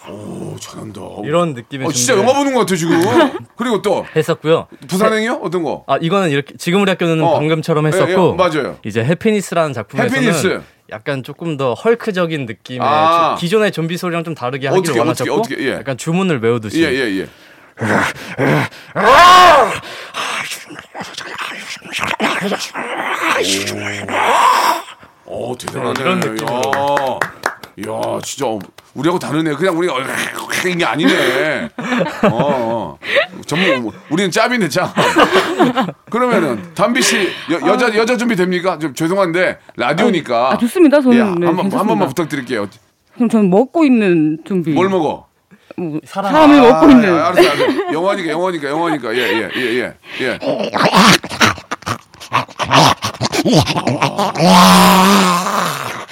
오, 0.09 0.57
잘한다. 0.59 1.01
이런 1.27 1.55
느낌의 1.55 1.87
어, 1.87 1.91
진짜 1.93 2.17
영화 2.17 2.33
보는 2.35 2.53
것 2.55 2.61
같아 2.61 2.77
지금. 2.77 3.01
그리고 3.57 3.83
또 3.83 4.05
했었고요. 4.15 4.67
부산행이요? 4.89 5.41
어떤 5.43 5.63
거? 5.63 5.85
아 5.87 5.97
이거는 6.01 6.31
이렇게 6.31 6.55
지금 6.59 6.83
우리 6.83 6.91
학교는 6.91 7.23
어. 7.23 7.35
방금처럼 7.35 7.85
예, 7.85 7.89
했었고 7.89 8.33
예, 8.33 8.37
맞아요. 8.37 8.79
이제 8.85 9.05
해피니스라는 9.05 9.73
작품에서는 9.73 10.23
해피니스. 10.23 10.61
약간 10.91 11.23
조금 11.23 11.57
더 11.57 11.73
헐크적인 11.75 12.47
느낌의 12.47 12.87
아. 12.87 13.35
조- 13.37 13.41
기존의 13.41 13.73
좀비 13.73 13.97
소리랑 13.97 14.23
좀 14.23 14.35
다르게 14.35 14.69
하기를 14.69 14.81
어떻게, 14.81 15.01
어떻게, 15.01 15.31
원하셨고 15.31 15.35
어떻게, 15.57 15.69
예. 15.71 15.73
약간 15.75 15.97
주문을 15.97 16.41
외우듯이 16.43 16.83
예, 16.85 16.89
예, 16.93 17.21
예. 17.21 17.27
오, 25.27 25.57
대단하네. 25.57 26.01
이런 26.01 26.21
느낌 26.21 26.47
야, 27.87 27.93
야, 27.93 28.19
진짜 28.23 28.47
우리하고 28.95 29.19
다르네. 29.19 29.55
그냥 29.55 29.77
우리가 29.77 29.95
이게 30.67 30.85
아니네. 30.85 31.69
어, 32.23 32.29
어. 32.31 32.99
전문 33.47 33.83
뭐, 33.83 33.93
우리는 34.11 34.31
짭이네 34.31 34.69
짭. 34.69 34.95
그러면은 36.11 36.73
담비 36.75 37.03
씨 37.03 37.29
여, 37.51 37.61
여자 37.67 37.95
여자 37.97 38.17
준비 38.17 38.37
됩니까? 38.37 38.79
좀 38.79 38.95
죄송한데 38.95 39.59
라디오니까. 39.77 40.53
아, 40.53 40.59
좋습니다. 40.59 41.01
저는 41.01 41.17
예, 41.17 41.23
네, 41.41 41.47
한, 41.47 41.57
번, 41.57 41.73
한. 41.73 41.87
번만 41.87 42.09
부탁드릴게요. 42.09 42.69
그럼 43.15 43.29
저는 43.29 43.51
먹고 43.51 43.85
있는 43.85 44.39
좀비. 44.45 44.71
뭘 44.71 44.89
먹어? 44.89 45.27
뭐, 45.77 46.01
사람. 46.05 46.33
사람을 46.33 46.61
먹고 46.61 46.87
아, 46.87 46.91
있는. 46.91 47.13
아, 47.13 47.27
알았어, 47.29 47.51
알았어. 47.51 47.93
영화니까, 47.93 48.31
영화니까, 48.31 48.69
영화니까. 48.69 49.15
예, 49.15 49.19
예, 49.19 49.51
예, 49.57 49.61
예. 49.61 49.95
예. 50.21 50.39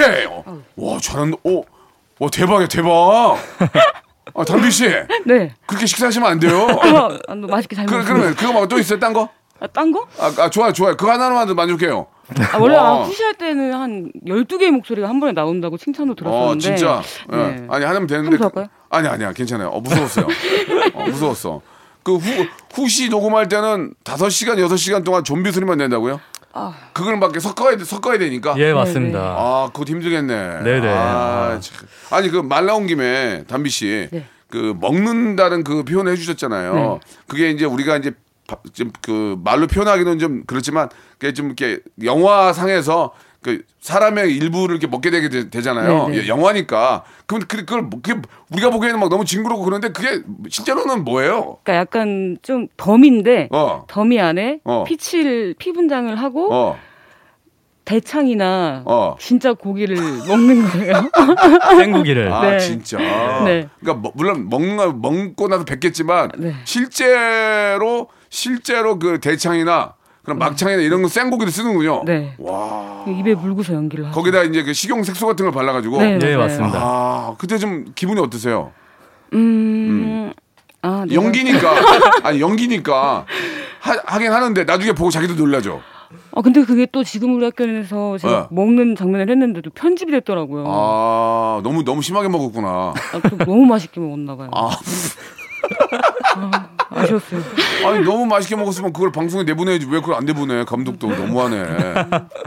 오케이. 0.00 0.26
어, 0.26 0.62
와, 0.76 0.98
잘한다. 1.00 1.36
오, 1.44 1.64
와, 2.18 2.28
대박이야, 2.30 2.68
대박. 2.68 3.36
아, 4.34 4.44
담비 4.44 4.70
씨, 4.70 4.88
네. 5.26 5.54
그렇게 5.66 5.86
식사하시면 5.86 6.28
안 6.30 6.40
돼요. 6.40 6.66
아, 6.68 7.18
아, 7.28 7.34
너 7.34 7.46
맛있게 7.46 7.76
잘 7.76 7.86
그, 7.86 7.94
먹었어요. 7.94 8.14
그러면 8.14 8.34
그거 8.34 8.52
말고 8.52 8.68
또 8.68 8.78
있어요, 8.78 8.98
딴 8.98 9.12
거? 9.12 9.28
아, 9.60 9.66
딴 9.68 9.92
거? 9.92 10.06
아, 10.18 10.32
아 10.38 10.50
좋아요, 10.50 10.72
좋아요. 10.72 10.96
그거 10.96 11.12
하나만 11.12 11.54
만족해요. 11.54 12.06
아, 12.52 12.58
원래 12.58 12.76
푸시할 13.04 13.34
때는 13.34 13.72
한 13.74 14.12
12개의 14.26 14.70
목소리가 14.70 15.08
한 15.08 15.20
번에 15.20 15.32
나온다고 15.32 15.76
칭찬도 15.76 16.14
들었었는데. 16.14 16.52
어, 16.52 16.58
진짜. 16.58 17.02
예. 17.32 17.36
네. 17.36 17.66
아니, 17.68 17.84
하면 17.84 18.06
되는데. 18.06 18.36
그- 18.38 18.66
아니, 18.90 19.08
아니야. 19.08 19.32
괜찮아요. 19.32 19.68
어, 19.68 19.80
무서웠어요. 19.80 20.26
어, 20.94 21.04
무서웠어. 21.04 21.60
그 22.02 22.16
후, 22.16 22.46
후시 22.72 23.08
녹음할 23.08 23.48
때는 23.48 23.94
5시간, 24.04 24.56
6시간 24.58 25.04
동안 25.04 25.24
좀비 25.24 25.50
소리만 25.52 25.78
낸다고요? 25.78 26.20
아. 26.56 26.72
그걸 26.92 27.16
막 27.18 27.38
섞어야, 27.40 27.76
돼- 27.76 27.84
섞어야 27.84 28.16
되니까? 28.18 28.54
예 28.58 28.72
맞습니다. 28.72 29.18
아, 29.20 29.70
그거 29.72 29.84
힘들겠네. 29.86 30.62
네네. 30.62 30.88
아, 30.88 31.58
참. 31.60 31.86
아니, 32.10 32.28
그 32.30 32.42
말 32.42 32.64
나온 32.66 32.86
김에, 32.86 33.42
담비 33.48 33.68
씨. 33.70 34.08
네. 34.12 34.26
그 34.48 34.74
먹는다는 34.80 35.64
그 35.64 35.82
표현을 35.82 36.12
해주셨잖아요. 36.12 36.74
네. 36.74 37.00
그게 37.26 37.50
이제 37.50 37.64
우리가 37.64 37.96
이제 37.96 38.12
바- 38.46 38.58
좀그 38.72 39.38
말로 39.42 39.66
표현하기는 39.66 40.18
좀 40.20 40.42
그렇지만 40.46 40.88
그게 41.18 41.32
좀 41.32 41.46
이렇게 41.46 41.80
영화상에서 42.04 43.12
그 43.44 43.62
사람의 43.80 44.34
일부를 44.34 44.76
이렇게 44.76 44.86
먹게 44.86 45.10
되게 45.10 45.28
되, 45.28 45.60
잖아요 45.60 46.08
네, 46.08 46.22
네. 46.22 46.28
영화니까. 46.28 47.04
그럼 47.26 47.42
그- 47.46 47.58
그걸 47.58 47.82
뭐- 47.82 48.00
그게 48.02 48.18
우리가 48.50 48.70
보기에는 48.70 48.98
막 48.98 49.10
너무 49.10 49.26
징그럽고 49.26 49.62
그런데 49.64 49.90
그게 49.92 50.22
실제로는 50.48 51.04
뭐예요? 51.04 51.58
그러니까 51.62 51.74
약간 51.76 52.38
좀 52.42 52.68
덤인데 52.78 53.50
어. 53.52 53.84
더미 53.86 54.18
안에 54.18 54.60
어. 54.64 54.84
피칠 54.84 55.54
피분장을 55.58 56.14
하고 56.16 56.48
어. 56.54 56.78
대창이나 57.84 58.82
어. 58.86 59.16
진짜 59.20 59.52
고기를 59.52 59.96
먹는 60.26 60.64
거예요. 60.64 60.94
생고기를 61.76 62.32
아 62.32 62.50
네. 62.52 62.58
진짜. 62.58 62.96
네. 63.44 63.68
그러니까 63.80 64.00
뭐- 64.00 64.12
물론 64.14 64.48
먹는 64.48 64.76
거 64.78 64.90
먹고 64.92 65.48
나서 65.48 65.66
뵙겠지만 65.66 66.30
네. 66.38 66.54
실제로 66.64 68.08
실제로 68.30 68.98
그 68.98 69.20
대창이나 69.20 69.92
그럼 70.24 70.38
막창이나 70.38 70.80
이런 70.82 71.02
거 71.02 71.08
생고기를 71.08 71.52
쓰는군요. 71.52 72.02
네. 72.06 72.34
와. 72.38 73.04
입에 73.06 73.34
물고서 73.34 73.74
연기를 73.74 74.06
하죠. 74.06 74.14
거기다 74.14 74.42
이제 74.44 74.62
그 74.62 74.72
식용 74.72 75.02
색소 75.02 75.26
같은 75.26 75.44
걸 75.44 75.52
발라가지고. 75.52 75.98
네, 76.00 76.18
네. 76.18 76.36
맞습니다. 76.36 76.78
아, 76.82 77.34
그때 77.38 77.58
좀 77.58 77.84
기분이 77.94 78.18
어떠세요? 78.20 78.72
음, 79.34 80.32
아, 80.82 81.04
내가- 81.06 81.14
연기니까. 81.22 81.74
아니, 82.24 82.40
연기니까. 82.40 83.26
하, 83.80 83.96
하긴 84.06 84.32
하는데 84.32 84.64
나중에 84.64 84.92
보고 84.92 85.10
자기도 85.10 85.34
놀라죠. 85.34 85.82
아 86.32 86.42
근데 86.42 86.64
그게 86.64 86.86
또 86.90 87.02
지금 87.02 87.34
우리 87.34 87.44
학교에서 87.44 88.18
제가 88.18 88.38
어. 88.42 88.48
먹는 88.50 88.94
장면을 88.96 89.28
했는데도 89.30 89.70
편집이 89.70 90.12
됐더라고요. 90.12 90.64
아, 90.66 91.60
너무, 91.64 91.82
너무 91.84 92.02
심하게 92.02 92.28
먹었구나. 92.28 92.68
아, 92.68 93.28
또 93.28 93.36
너무 93.38 93.66
맛있게 93.66 94.00
먹었나 94.00 94.36
봐요. 94.36 94.48
아, 94.54 94.70
아쉬웠어요. 96.90 97.40
아니, 97.86 98.04
너무 98.04 98.26
맛있게 98.26 98.56
먹었으면 98.56 98.92
그걸 98.92 99.10
방송에 99.12 99.44
내보내야지. 99.44 99.86
왜 99.90 100.00
그걸 100.00 100.14
안 100.16 100.24
내보내? 100.24 100.64
감독도 100.64 101.08
너무하네. 101.08 101.64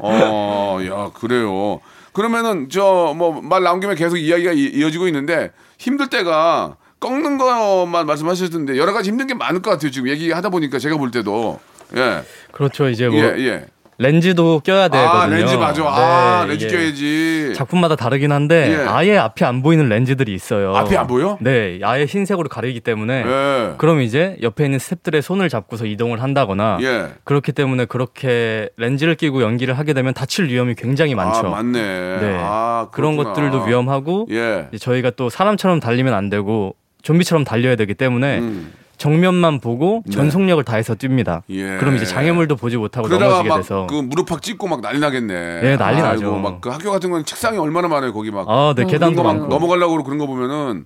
어, 0.01 0.77
야, 0.85 1.11
그래요. 1.13 1.79
그러면은, 2.13 2.69
저, 2.69 3.13
뭐, 3.15 3.41
말 3.41 3.63
나온 3.63 3.79
김에 3.79 3.95
계속 3.95 4.17
이야기가 4.17 4.51
이- 4.53 4.71
이어지고 4.75 5.07
있는데, 5.07 5.51
힘들 5.77 6.07
때가 6.09 6.75
꺾는 6.99 7.37
것만 7.37 8.05
말씀하셨는데, 8.07 8.77
여러 8.77 8.93
가지 8.93 9.09
힘든 9.09 9.27
게 9.27 9.33
많을 9.33 9.61
것 9.61 9.69
같아요. 9.71 9.91
지금 9.91 10.09
얘기하다 10.09 10.49
보니까 10.49 10.79
제가 10.79 10.97
볼 10.97 11.11
때도. 11.11 11.59
예. 11.95 12.23
그렇죠. 12.51 12.89
이제 12.89 13.07
뭐 13.07 13.17
예, 13.17 13.35
예. 13.37 13.65
렌즈도 13.99 14.61
껴야 14.61 14.87
되거든요. 14.87 15.19
아, 15.21 15.25
렌즈 15.25 15.55
맞아. 15.55 15.83
아, 15.83 16.41
네, 16.45 16.51
렌즈 16.51 16.65
이게 16.65 16.77
껴야지. 16.77 17.53
작품마다 17.55 17.95
다르긴 17.95 18.31
한데 18.31 18.71
예. 18.71 18.87
아예 18.87 19.17
앞이 19.17 19.43
안 19.43 19.61
보이는 19.61 19.89
렌즈들이 19.89 20.33
있어요. 20.33 20.75
앞이 20.75 20.95
안 20.95 21.07
보여? 21.07 21.37
네, 21.41 21.79
아예 21.83 22.05
흰색으로 22.05 22.47
가리기 22.47 22.79
때문에 22.79 23.23
예. 23.25 23.73
그럼 23.77 24.01
이제 24.01 24.37
옆에 24.41 24.65
있는 24.65 24.77
스탭들의 24.77 25.21
손을 25.21 25.49
잡고서 25.49 25.85
이동을 25.85 26.21
한다거나 26.21 26.77
예. 26.81 27.07
그렇기 27.23 27.51
때문에 27.51 27.85
그렇게 27.85 28.69
렌즈를 28.77 29.15
끼고 29.15 29.41
연기를 29.41 29.77
하게 29.77 29.93
되면 29.93 30.13
다칠 30.13 30.47
위험이 30.47 30.75
굉장히 30.75 31.13
많죠. 31.15 31.47
아, 31.47 31.49
맞네. 31.49 31.81
네. 32.19 32.37
아, 32.39 32.87
그런. 32.91 33.17
것들도 33.17 33.63
위험하고 33.63 34.27
예. 34.29 34.67
저희가 34.79 35.09
또 35.11 35.29
사람처럼 35.29 35.79
달리면 35.79 36.13
안 36.13 36.29
되고 36.29 36.75
좀비처럼 37.01 37.43
달려야 37.45 37.75
되기 37.75 37.95
때문에 37.95 38.39
음. 38.39 38.71
정면만 38.97 39.59
보고 39.59 40.03
전속력을 40.11 40.63
다해서 40.63 40.95
뜁니다. 40.95 41.43
예. 41.49 41.77
그럼 41.77 41.95
이제 41.95 42.05
장애물도 42.05 42.55
보지 42.55 42.77
못하고 42.77 43.07
넘어지게 43.07 43.49
막 43.49 43.57
돼서 43.57 43.87
그 43.89 43.95
무릎팍 43.95 44.41
찍고 44.41 44.67
막 44.67 44.81
난리 44.81 44.99
나겠네. 44.99 45.33
예, 45.63 45.77
난리 45.77 46.01
아이고, 46.01 46.23
나죠. 46.23 46.35
막그 46.37 46.69
학교 46.69 46.91
같은 46.91 47.11
건 47.11 47.23
책상이 47.23 47.57
얼마나 47.57 47.87
많아요. 47.87 48.11
거기 48.13 48.31
막 48.31 48.47
아, 48.49 48.73
네, 48.75 48.83
어, 48.83 48.87
계단도 48.87 49.21
막 49.23 49.33
많고. 49.37 49.47
넘어가려고 49.47 50.03
그런 50.03 50.17
거 50.17 50.25
보면은 50.25 50.85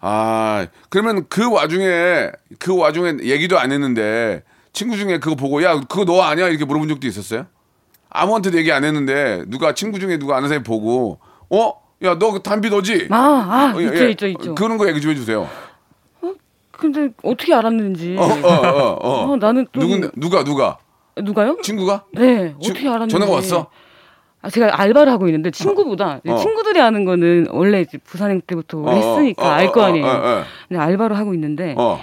아 0.00 0.66
그러면 0.88 1.26
그 1.28 1.50
와중에 1.52 2.30
그 2.58 2.76
와중에 2.76 3.18
얘기도 3.22 3.58
안 3.58 3.70
했는데 3.70 4.42
친구 4.72 4.96
중에 4.96 5.18
그거 5.18 5.36
보고 5.36 5.62
야 5.62 5.78
그거 5.88 6.04
너 6.04 6.22
아니야 6.22 6.48
이렇게 6.48 6.64
물어본 6.64 6.88
적도 6.88 7.06
있었어요? 7.06 7.46
아무한테도 8.10 8.58
얘기 8.58 8.72
안 8.72 8.82
했는데 8.84 9.44
누가 9.46 9.74
친구 9.74 10.00
중에 10.00 10.18
누가 10.18 10.36
아는 10.36 10.48
사람이 10.48 10.64
보고 10.64 11.18
어? 11.50 11.74
야 12.04 12.16
너 12.18 12.32
그 12.32 12.42
담비 12.42 12.68
너지? 12.68 13.06
아, 13.12 13.16
아, 13.16 13.72
어, 13.76 13.80
예, 13.80 13.84
있죠, 13.86 14.04
예. 14.06 14.10
있죠, 14.10 14.26
있죠. 14.26 14.54
그런 14.56 14.76
거 14.76 14.88
얘기 14.88 15.00
좀 15.00 15.12
해주세요. 15.12 15.48
근데 16.72 17.10
어떻게 17.22 17.54
알았는지. 17.54 18.16
어, 18.18 18.22
어, 18.22 18.26
어, 18.26 18.98
어. 19.02 19.32
어, 19.32 19.36
나는 19.36 19.66
또 19.72 19.80
누군 19.80 20.10
누가 20.16 20.42
누가 20.44 20.78
누가요? 21.16 21.58
친구가? 21.62 22.04
네, 22.12 22.54
지- 22.60 22.70
어떻게 22.70 22.88
알았는지. 22.88 23.12
전화가 23.12 23.32
왔어? 23.32 23.66
아, 24.40 24.50
제가 24.50 24.80
알바를 24.80 25.12
하고 25.12 25.28
있는데 25.28 25.50
친구보다 25.52 26.20
어. 26.26 26.36
친구들이 26.36 26.80
아는 26.80 27.04
거는 27.04 27.46
원래 27.50 27.80
이제 27.82 27.98
부산행 27.98 28.40
때부터 28.40 28.78
어, 28.82 28.90
했으니까 28.90 29.44
어, 29.44 29.48
어, 29.48 29.50
알거 29.52 29.80
어, 29.80 29.84
아니에요. 29.84 30.44
근데 30.68 30.80
알바를 30.82 31.16
하고 31.16 31.32
있는데 31.34 31.74
어 31.78 32.00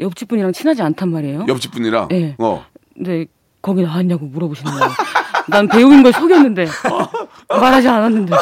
옆집 0.00 0.28
분이랑 0.28 0.52
친하지 0.52 0.80
않단 0.82 1.10
말이에요. 1.10 1.44
옆집 1.48 1.72
분이랑 1.72 2.08
네. 2.08 2.36
어 2.38 2.64
근데 2.94 3.26
거기 3.60 3.82
나왔냐고 3.82 4.24
물어보시는 4.26 4.72
거예요. 4.72 4.90
난 5.48 5.68
배우인 5.68 6.02
걸 6.02 6.12
속였는데 6.12 6.66
말하지 7.50 7.88
않았는데 7.88 8.34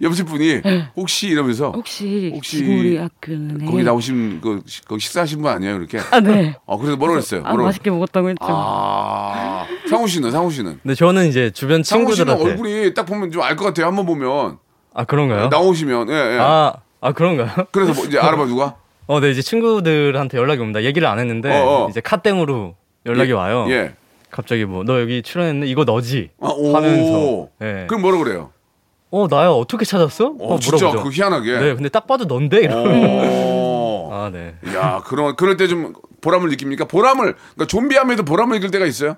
옆집 0.00 0.26
분이 0.26 0.62
혹시 0.96 1.28
이러면서 1.28 1.66
네. 1.66 1.72
혹시, 1.76 2.32
혹시 2.34 2.64
우리 2.64 2.96
학교는 2.96 3.64
거기 3.66 3.78
해? 3.78 3.82
나오신 3.82 4.40
그 4.40 4.62
시- 4.66 4.84
거기 4.84 5.00
식사하신 5.00 5.42
분 5.42 5.50
아니에요 5.50 5.76
이렇게? 5.76 5.98
아 6.10 6.20
네. 6.20 6.54
어 6.66 6.78
그래서 6.78 6.96
뭐라 6.96 7.14
그랬어요? 7.14 7.42
아, 7.44 7.50
뭐라 7.50 7.64
맛있게 7.64 7.90
먹었다고 7.90 8.28
했죠. 8.30 8.46
아 8.48 9.66
상우 9.88 10.06
씨는 10.06 10.30
상우 10.30 10.50
씨는 10.50 10.78
근데 10.82 10.94
저는 10.94 11.26
이제 11.28 11.50
주변 11.50 11.82
상우 11.82 12.12
씨는 12.12 12.16
친구들한테 12.16 12.50
얼굴이 12.50 12.94
딱 12.94 13.06
보면 13.06 13.30
좀 13.32 13.42
알 13.42 13.56
것 13.56 13.64
같아요. 13.66 13.86
한번 13.86 14.06
보면 14.06 14.58
아 14.94 15.04
그런가요? 15.04 15.48
나오시면 15.48 16.08
예, 16.10 16.14
예. 16.14 16.38
아, 16.40 16.72
아 17.00 17.12
그런가요? 17.12 17.66
그래서 17.72 17.92
뭐 17.94 18.04
이제 18.04 18.18
알아봐 18.18 18.46
누가? 18.46 18.76
어, 19.08 19.20
네 19.20 19.30
이제 19.30 19.42
친구들한테 19.42 20.36
연락이 20.38 20.60
옵니다. 20.60 20.82
얘기를 20.82 21.08
안 21.08 21.18
했는데 21.18 21.50
어, 21.50 21.84
어. 21.86 21.88
이제 21.88 22.00
카땡으로 22.00 22.76
연락이 23.06 23.30
예, 23.30 23.34
와요. 23.34 23.66
예. 23.70 23.94
갑자기 24.30 24.64
뭐 24.66 24.84
너 24.84 25.00
여기 25.00 25.22
출연했네 25.22 25.66
이거 25.66 25.84
너지 25.84 26.30
아, 26.40 26.48
오. 26.54 26.76
하면서 26.76 27.48
예. 27.62 27.86
그럼 27.88 28.02
뭐라 28.02 28.18
그래요? 28.18 28.50
어 29.10 29.26
나야 29.28 29.48
어떻게 29.48 29.84
찾았어? 29.84 30.34
어, 30.38 30.58
진짜 30.60 30.86
물어보죠. 30.86 31.02
그 31.04 31.10
희한하게. 31.10 31.58
네 31.60 31.74
근데 31.74 31.88
딱 31.88 32.06
봐도 32.06 32.24
넌데 32.26 32.58
이러면 32.58 33.04
오. 33.04 34.10
아 34.12 34.30
네. 34.32 34.54
야 34.74 35.02
그런 35.06 35.34
그럴 35.36 35.56
때 35.56 35.66
좀 35.66 35.92
보람을 36.20 36.48
느낍니까? 36.50 36.86
보람을 36.86 37.34
그러니까 37.54 37.66
좀비하면서 37.68 38.24
보람을 38.24 38.56
느낄 38.58 38.70
때가 38.70 38.86
있어요? 38.86 39.16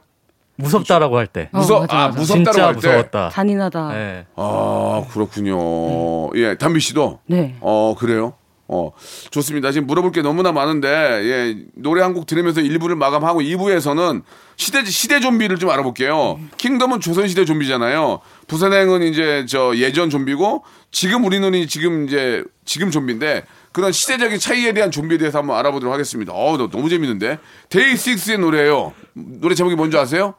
무섭다라고 0.57 1.17
할 1.17 1.27
때. 1.27 1.49
어, 1.53 1.59
무서 1.59 1.81
맞아, 1.81 1.97
아 1.97 2.07
맞아. 2.09 2.19
무섭다고 2.21 2.45
진짜 2.53 2.67
할 2.67 2.73
때. 2.75 2.77
무서웠다. 2.77 3.29
잔인하다. 3.31 3.89
네. 3.95 4.27
아 4.37 5.03
그렇군요. 5.13 6.31
예 6.37 6.57
담비 6.57 6.81
씨도. 6.81 7.21
네. 7.27 7.57
어 7.61 7.95
그래요? 7.99 8.35
어 8.73 8.93
좋습니다. 9.31 9.73
지금 9.73 9.87
물어볼 9.89 10.13
게 10.13 10.23
너무나 10.23 10.53
많은데 10.53 10.89
예 10.89 11.57
노래 11.75 12.03
한 12.03 12.15
곡 12.15 12.27
들으면서 12.27 12.61
1부를 12.61 12.95
마감하고 12.95 13.41
2부에서는 13.41 14.23
시대 14.57 14.85
시대 14.85 15.19
좀비를 15.21 15.59
좀 15.59 15.71
알아볼게요. 15.71 16.39
킹덤은 16.57 17.01
조선 17.01 17.27
시대 17.27 17.45
좀비잖아요. 17.45 18.21
부산행은 18.47 19.03
이제 19.03 19.45
저 19.49 19.75
예전 19.77 20.09
좀비고 20.11 20.63
지금 20.93 21.25
우리는 21.25 21.53
이 21.55 21.67
지금 21.67 22.07
이제 22.07 22.45
지금 22.65 22.91
좀비인데 22.93 23.45
그런 23.73 23.91
시대적인 23.93 24.39
차이에 24.39 24.73
대한 24.73 24.91
좀비에 24.91 25.19
대해서 25.19 25.39
한번 25.39 25.57
알아보도록 25.59 25.93
하겠습니다. 25.93 26.33
어 26.33 26.57
너- 26.57 26.69
너무 26.71 26.89
재밌는데 26.89 27.39
데이식스의 27.71 28.39
노래예요. 28.39 28.93
노래 29.15 29.55
제목이 29.57 29.75
뭔지 29.77 29.97
아세요? 29.97 30.35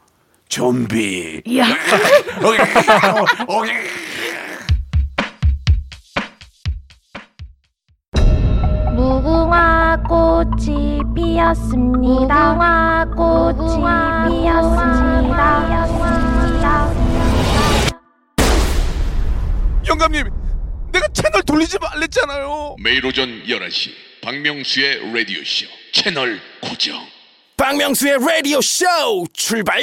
좀비. 0.49 1.41
야. 1.57 1.65
어, 1.67 2.47
어, 3.47 3.63
무궁화 3.63 3.73
꽃이 10.41 11.01
피었습니다. 11.13 12.53
무궁화 12.53 13.05
꽃이 13.15 13.77
피었습니다. 14.41 15.61
영감님, 19.87 20.29
내가 20.91 21.07
채널 21.09 21.43
돌리지 21.43 21.77
말랬잖아요. 21.79 22.77
매일 22.83 23.05
오전 23.05 23.43
11시 23.43 23.91
박명수의 24.23 25.13
라디오 25.13 25.43
쇼 25.43 25.67
채널 25.93 26.39
고정 26.59 26.95
박명수의 27.57 28.17
라디오 28.25 28.61
쇼 28.61 28.85
출발 29.33 29.79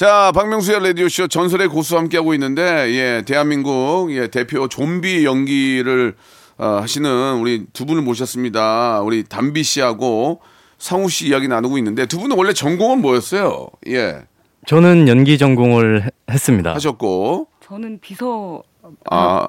자, 0.00 0.32
박명수의 0.34 0.80
라디오쇼 0.82 1.28
전설의 1.28 1.68
고수 1.68 1.98
함께하고 1.98 2.32
있는데, 2.32 2.62
예, 2.94 3.22
대한민국, 3.26 4.08
예, 4.12 4.28
대표 4.28 4.66
좀비 4.66 5.26
연기를 5.26 6.14
어, 6.16 6.39
하시는 6.60 7.34
우리 7.40 7.64
두 7.72 7.86
분을 7.86 8.02
모셨습니다. 8.02 9.00
우리 9.00 9.24
담비 9.24 9.62
씨하고 9.62 10.40
상우 10.78 11.08
씨 11.08 11.28
이야기 11.28 11.48
나누고 11.48 11.78
있는데, 11.78 12.06
두 12.06 12.18
분은 12.18 12.36
원래 12.36 12.52
전공은 12.52 13.00
뭐였어요? 13.00 13.68
예, 13.88 14.18
저는 14.66 15.08
연기 15.08 15.38
전공을 15.38 16.04
해- 16.04 16.08
했습니다. 16.30 16.74
하셨고, 16.74 17.48
저는 17.66 17.98
비서 18.00 18.62
아, 19.10 19.46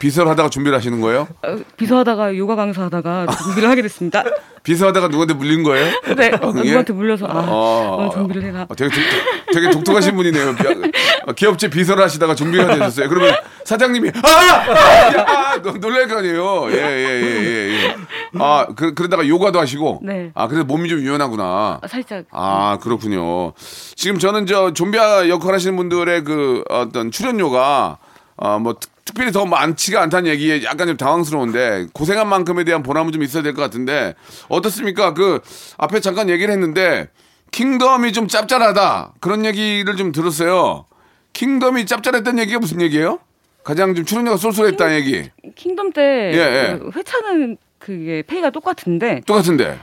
비서를 0.00 0.30
하다가 0.32 0.50
준비를 0.50 0.76
하시는 0.76 1.00
거예요? 1.00 1.26
어, 1.42 1.56
비서하다가 1.76 2.36
요가 2.36 2.56
강사하다가 2.56 3.26
준비를 3.28 3.68
하게 3.70 3.80
됐습니다. 3.82 4.22
비서하다가 4.64 5.06
누구한테 5.08 5.34
물린 5.34 5.62
거예요? 5.62 5.92
네, 6.16 6.26
예? 6.26 6.30
누구한테 6.30 6.92
물려서 6.92 7.26
아, 7.26 7.44
어. 7.48 7.96
오늘 7.98 8.10
준비를 8.10 8.42
해라. 8.42 8.66
어, 8.68 8.74
되게, 8.74 8.90
독- 8.94 9.54
되게 9.54 9.70
독특하신 9.70 10.16
분이네요. 10.16 10.54
비- 10.56 10.64
어, 11.26 11.32
기업체 11.32 11.70
비서를 11.70 12.02
하시다가 12.04 12.34
준비가 12.34 12.66
되셨어요. 12.74 13.08
그러면 13.08 13.34
사장님이 13.64 14.10
아, 14.10 14.28
아, 14.28 15.51
아 15.51 15.51
놀- 15.72 15.80
놀랄 15.80 16.08
거 16.08 16.18
아니에요. 16.18 16.66
예, 16.70 16.76
예, 16.76 17.22
예, 17.22 17.44
예. 17.44 17.84
예. 17.84 17.96
아, 18.38 18.66
그, 18.76 18.94
그러다가 18.94 19.26
요가도 19.26 19.58
하시고. 19.60 20.00
네. 20.02 20.30
아, 20.34 20.48
그래서 20.48 20.64
몸이 20.64 20.88
좀 20.88 21.00
유연하구나. 21.00 21.80
아, 21.82 21.86
살짝 21.88 22.24
아, 22.30 22.78
그렇군요. 22.80 23.52
지금 23.96 24.18
저는 24.18 24.46
저 24.46 24.72
좀비 24.72 24.96
역할 25.28 25.54
하시는 25.54 25.76
분들의 25.76 26.24
그 26.24 26.62
어떤 26.68 27.10
출연료가 27.10 27.98
어, 28.36 28.58
뭐 28.58 28.74
특, 28.80 28.90
특별히 29.04 29.30
더 29.32 29.44
많지가 29.44 30.00
않다는 30.02 30.30
얘기에 30.30 30.64
약간 30.64 30.86
좀 30.86 30.96
당황스러운데 30.96 31.88
고생한 31.92 32.28
만큼에 32.28 32.64
대한 32.64 32.82
보람은 32.82 33.12
좀 33.12 33.22
있어야 33.22 33.42
될 33.42 33.52
것 33.54 33.60
같은데 33.62 34.14
어떻습니까? 34.48 35.12
그 35.14 35.40
앞에 35.78 36.00
잠깐 36.00 36.28
얘기를 36.30 36.52
했는데 36.52 37.08
킹덤이 37.50 38.12
좀 38.12 38.28
짭짤하다 38.28 39.12
그런 39.20 39.44
얘기를 39.44 39.96
좀 39.96 40.12
들었어요. 40.12 40.86
킹덤이 41.34 41.84
짭짤했다는 41.86 42.42
얘기가 42.42 42.58
무슨 42.60 42.80
얘기예요? 42.80 43.18
가장 43.64 43.94
좀 43.94 44.04
출연료가 44.04 44.36
쏠쏠했다는 44.36 44.94
얘기. 44.96 45.30
킹덤 45.54 45.92
때 45.92 46.02
예, 46.34 46.38
예. 46.38 46.78
그 46.78 46.90
회차는 46.96 47.56
그게 47.78 48.22
페이가 48.26 48.50
똑같은데 48.50 49.20
똑같은데. 49.26 49.78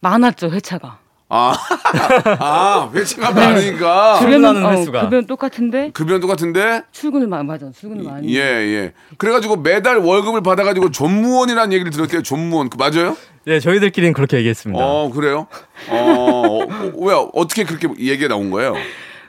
많았죠 0.00 0.50
회차가. 0.50 0.98
아, 1.28 1.56
아 2.38 2.90
회차가 2.94 3.32
많으니까 3.32 4.18
출근하는 4.20 4.64
어, 4.64 4.70
횟수가. 4.70 5.00
급여는 5.02 5.26
똑같은데 5.26 5.90
급여는 5.92 6.20
똑같은데 6.20 6.82
출근을 6.92 7.26
많이 7.26 7.44
맞아. 7.44 7.68
출근을 7.72 8.04
많이. 8.04 8.32
예, 8.36 8.40
예. 8.40 8.92
그래가지고 9.18 9.56
매달 9.56 9.96
월급을 9.96 10.42
받아가지고 10.42 10.92
좀무원이라는 10.92 11.72
얘기를 11.72 11.90
들었대요. 11.90 12.22
좀무원. 12.22 12.68
그 12.70 12.76
맞아요? 12.76 13.16
네, 13.44 13.58
저희들끼리는 13.58 14.12
그렇게 14.12 14.36
얘기했습니다. 14.36 14.84
어, 14.84 15.10
그래요? 15.10 15.48
어, 15.88 15.96
어, 15.96 16.66
왜, 16.98 17.14
어떻게 17.32 17.64
그렇게 17.64 17.88
얘기가 17.98 18.28
나온 18.28 18.50
거예요? 18.50 18.74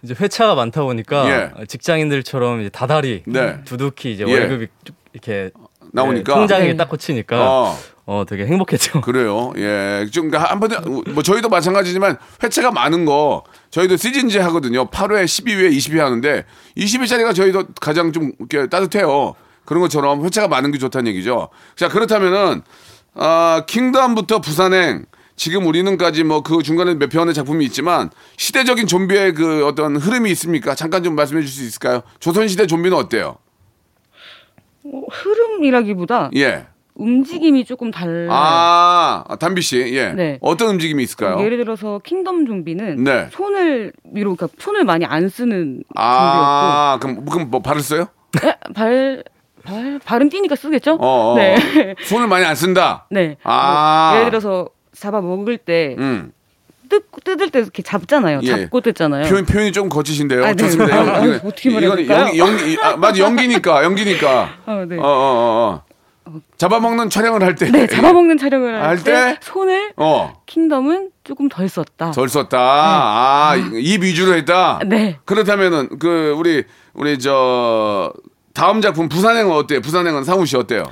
이제 0.08 0.15
회차가 0.17 0.56
많다 0.56 0.84
보니까 0.84 1.30
예. 1.30 1.65
직장인들처럼 1.65 2.62
이제 2.62 2.70
다달이 2.70 3.24
네. 3.28 3.62
두둑히 3.65 4.13
이제 4.13 4.24
예. 4.26 4.32
월급이 4.32 4.67
쭉 4.86 4.96
이렇게 5.12 5.52
나오니까? 5.91 6.34
네, 6.34 6.39
통장에 6.39 6.67
네. 6.67 6.78
딱 6.78 6.88
꽂히니까 6.89 7.38
어, 7.38 7.78
어 8.06 8.24
되게 8.26 8.46
행복했죠. 8.46 9.02
그래요. 9.04 9.52
예. 9.58 10.08
좀, 10.12 10.30
그러니까 10.30 10.50
한 10.50 10.62
번에, 10.62 10.78
뭐, 11.12 11.22
저희도 11.22 11.50
마찬가지지만 11.50 12.17
회차가 12.41 12.72
많은 12.72 13.04
거, 13.04 13.43
저희도 13.70 13.98
시즌제 13.98 14.39
하거든요. 14.39 14.89
8회, 14.89 15.26
12회, 15.26 15.76
20회 15.76 15.98
하는데, 15.98 16.46
20회짜리가 16.78 17.36
저희도 17.36 17.65
가장 17.82 18.13
좀 18.13 18.32
이렇게 18.39 18.67
따뜻해요. 18.67 19.36
그런 19.65 19.82
것처럼 19.82 20.24
회차가 20.24 20.48
많은 20.48 20.72
게 20.72 20.78
좋다는 20.78 21.12
얘기죠. 21.12 21.50
자, 21.76 21.89
그렇다면은, 21.89 22.62
아, 23.13 23.63
킹덤부터 23.67 24.39
부산행, 24.39 25.06
지금 25.38 25.65
우리는까지 25.67 26.23
뭐 26.23 26.41
그 26.47 26.63
중간에 26.63 26.93
몇 26.95 27.10
편의 27.10 27.34
작품이 27.34 27.65
있지만 27.65 28.10
시대적인 28.38 28.88
좀비의 28.88 29.34
그 29.34 29.65
어떤 29.65 29.97
흐름이 29.97 30.32
있습니까? 30.32 30.76
잠깐 30.76 31.04
좀 31.04 31.15
말씀해 31.15 31.41
줄수 31.41 31.63
있을까요? 31.63 32.02
조선시대 32.19 32.67
좀비는 32.67 32.97
어때요? 32.97 33.38
어, 34.86 35.02
흐름이라기보다 35.12 36.32
예. 36.38 36.67
움직임이 36.95 37.65
조금 37.65 37.91
달라요. 37.91 38.30
아, 38.32 39.38
담비 39.39 39.62
씨, 39.62 39.78
예. 39.93 40.13
네. 40.13 40.39
어떤 40.41 40.69
움직임이 40.69 41.04
있을까요? 41.04 41.39
예를 41.43 41.58
들어서 41.58 42.00
킹덤 42.04 42.45
좀비는 42.47 43.04
네. 43.04 43.28
손을 43.32 43.91
위로 44.13 44.36
그러니까 44.36 44.47
손을 44.58 44.84
많이 44.86 45.06
안 45.06 45.28
쓰는 45.30 45.84
아, 45.95 46.97
그럼, 47.02 47.26
그럼 47.26 47.50
뭐 47.52 47.62
발을 47.62 47.82
써요? 47.82 48.08
좀비였고 48.32 48.47
에? 48.47 48.73
발, 48.73 49.23
발 49.63 50.00
발은 50.04 50.30
뛰니까 50.30 50.56
쓰겠죠? 50.56 50.93
어, 50.93 51.34
어. 51.34 51.36
네. 51.36 51.58
손을 52.06 52.28
많이 52.28 52.45
안 52.45 52.56
쓴다. 52.56 53.06
네. 53.12 53.36
아. 53.43 54.12
뭐 54.12 54.19
예를 54.19 54.32
들어서 54.32 54.69
잡아 54.99 55.21
먹을 55.21 55.57
때 55.57 55.95
음. 55.97 56.31
뜯, 56.89 57.03
뜯을 57.23 57.49
때 57.49 57.60
이렇게 57.60 57.81
잡잖아요. 57.83 58.39
예. 58.43 58.47
잡고 58.47 58.79
뜯잖아요. 58.81 59.27
표현 59.27 59.45
표현이 59.45 59.71
좀 59.73 59.89
거치신데요. 59.89 60.43
아, 60.45 60.47
네. 60.53 60.55
좋습니다. 60.55 60.95
아, 60.95 60.99
연- 61.25 61.33
아, 61.33 61.39
어떻게 61.43 61.69
말해야 61.69 61.89
연기, 61.91 62.38
연기, 62.39 62.77
아, 62.81 62.95
맞아 62.95 63.19
연기니까 63.23 63.83
연기니까. 63.83 64.49
어, 64.65 64.86
네. 64.88 64.97
어, 64.97 65.01
어, 65.01 65.03
어, 65.05 65.83
어. 66.29 66.41
잡아먹는 66.57 67.10
촬영을 67.10 67.43
할 67.43 67.55
때. 67.55 67.69
네, 67.71 67.88
잡아먹는 67.88 68.38
촬영을 68.38 68.75
할 68.75 68.81
할 68.88 68.97
때? 68.97 69.03
때 69.03 69.38
손을 69.41 69.91
어, 69.97 70.41
킹덤은 70.45 71.12
조금 71.25 71.49
덜 71.49 71.67
썼다. 71.67 72.12
덜 72.12 72.29
썼다. 72.29 72.57
아, 72.60 73.55
입 73.55 74.03
위주로 74.03 74.33
했다. 74.36 74.79
네. 74.86 75.17
그렇다면은 75.25 75.99
그 75.99 76.33
우리 76.38 76.63
우리 76.93 77.19
저 77.19 78.13
다음 78.53 78.81
작품 78.81 79.07
부산행은 79.10 79.51
어때요? 79.53 79.81
부산행은 79.81 80.23
상우 80.23 80.45
씨 80.45 80.55
어때요? 80.57 80.83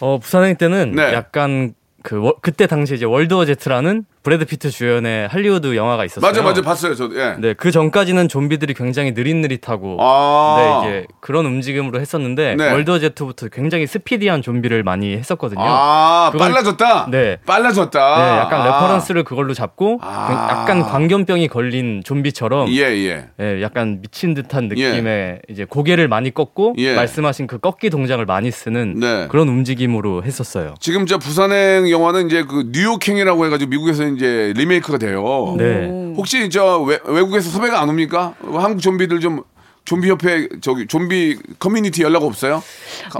어 0.00 0.18
부산행 0.18 0.56
때는 0.56 0.92
네. 0.94 1.12
약간 1.12 1.74
그 2.04 2.20
워- 2.20 2.36
그때 2.42 2.66
당시 2.68 2.94
이제 2.94 3.06
월드워 3.06 3.46
제트라는 3.46 4.04
브래드 4.24 4.46
피트 4.46 4.70
주연의 4.70 5.28
할리우드 5.28 5.76
영화가 5.76 6.06
있었어요. 6.06 6.26
맞아, 6.26 6.42
맞아, 6.42 6.62
봤어요, 6.62 6.94
저도. 6.94 7.14
예. 7.20 7.36
네, 7.38 7.52
그 7.52 7.70
전까지는 7.70 8.26
좀비들이 8.28 8.72
굉장히 8.72 9.12
느릿느릿하고 9.12 9.98
아, 10.00 10.82
네, 10.82 10.88
이제 10.88 11.06
그런 11.20 11.44
움직임으로 11.44 12.00
했었는데 12.00 12.54
네. 12.56 12.72
월드워 12.72 12.98
제트부터 13.00 13.48
굉장히 13.48 13.86
스피디한 13.86 14.40
좀비를 14.40 14.82
많이 14.82 15.14
했었거든요. 15.14 15.60
아, 15.62 16.30
그걸- 16.32 16.48
빨라졌다. 16.52 17.08
네. 17.10 17.36
빨라졌다. 17.44 17.98
네, 18.16 18.38
약간 18.40 18.62
아. 18.62 18.64
reference를 18.64 19.24
그걸로 19.24 19.52
잡고 19.52 19.98
아. 20.00 20.48
약간 20.50 20.82
광견병이 20.84 21.48
걸린 21.48 22.00
좀비처럼 22.02 22.70
예, 22.70 22.80
예. 22.80 23.26
예, 23.40 23.60
약간 23.60 24.00
미친 24.00 24.32
듯한 24.32 24.68
느낌의 24.68 25.42
이제 25.50 25.66
고개를 25.66 26.08
많이 26.08 26.32
꺾고 26.32 26.76
예. 26.78 26.94
말씀하신 26.94 27.46
그 27.46 27.58
꺾기 27.58 27.90
동작을 27.90 28.24
많이 28.24 28.50
쓰는 28.50 28.94
네. 29.00 29.28
그런 29.28 29.50
움직임으로 29.50 30.24
했었어요. 30.24 30.72
지금 30.80 31.04
저 31.04 31.18
부산행 31.18 31.90
영화는 31.90 32.24
이제 32.28 32.42
그 32.44 32.70
뉴욕행이라고 32.72 33.44
해 33.44 33.50
가지고 33.50 33.68
미국에서 33.68 34.13
이제 34.16 34.52
리메이크가 34.56 34.98
돼요. 34.98 35.54
네. 35.58 36.12
혹시 36.16 36.48
저 36.50 36.80
외, 36.80 36.98
외국에서 37.06 37.50
섭외가 37.50 37.80
안 37.80 37.88
옵니까? 37.88 38.34
한국 38.42 38.80
좀비들 38.80 39.20
좀 39.20 39.42
좀비 39.84 40.08
협회 40.08 40.48
저기 40.62 40.86
좀비 40.86 41.36
커뮤니티 41.58 42.02
연락 42.02 42.22
없어요? 42.22 42.62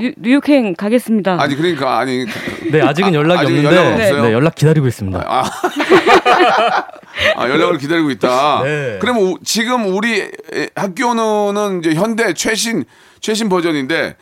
뉴, 0.00 0.12
뉴욕행 0.16 0.74
가겠습니다. 0.74 1.37
아니 1.40 1.57
그러니까 1.57 1.98
아니 1.98 2.24
네, 2.70 2.80
아직은 2.80 3.12
연락이 3.12 3.40
아직 3.40 3.52
없는데 3.54 3.68
연락은 3.76 3.92
없어요? 3.94 4.22
네, 4.24 4.33
연락 4.33 4.54
기다리고 4.54 4.87
있습니다. 4.87 5.24
아, 5.26 5.44
아, 7.37 7.48
연락을 7.48 7.78
기다리고 7.78 8.11
있다. 8.11 8.62
네. 8.64 8.98
그러면 9.00 9.22
우- 9.24 9.38
지금 9.44 9.94
우리 9.94 10.20
에, 10.20 10.68
학교는 10.74 11.80
이제 11.80 11.94
현대 11.94 12.33
최신 12.33 12.85
최신 13.20 13.48
버전인데 13.48 14.16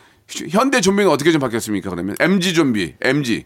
현대 0.50 0.80
좀비는 0.80 1.10
어떻게 1.10 1.30
좀 1.30 1.40
바뀌었습니까? 1.40 1.90
그러면 1.90 2.16
MG 2.18 2.54
좀비, 2.54 2.94
MG. 3.02 3.44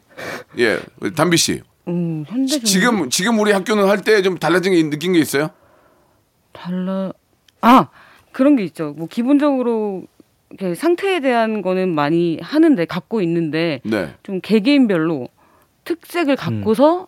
예, 0.58 0.78
담비 1.14 1.36
씨. 1.36 1.60
음, 1.88 2.24
현대 2.26 2.58
지금 2.60 3.08
지금 3.10 3.38
우리 3.38 3.52
학교는 3.52 3.88
할 3.88 4.02
때 4.02 4.22
좀 4.22 4.38
달라진 4.38 4.72
게 4.72 4.82
느낀 4.90 5.12
게 5.12 5.18
있어요? 5.20 5.50
달라. 6.52 7.12
아 7.60 7.88
그런 8.32 8.56
게 8.56 8.64
있죠. 8.64 8.94
뭐 8.96 9.06
기본적으로 9.08 10.04
이렇게 10.50 10.74
상태에 10.74 11.20
대한 11.20 11.62
거는 11.62 11.88
많이 11.94 12.38
하는데 12.42 12.84
갖고 12.86 13.20
있는데 13.22 13.80
네. 13.84 14.14
좀 14.22 14.40
개개인별로 14.40 15.28
특색을 15.84 16.36
갖고서 16.36 17.06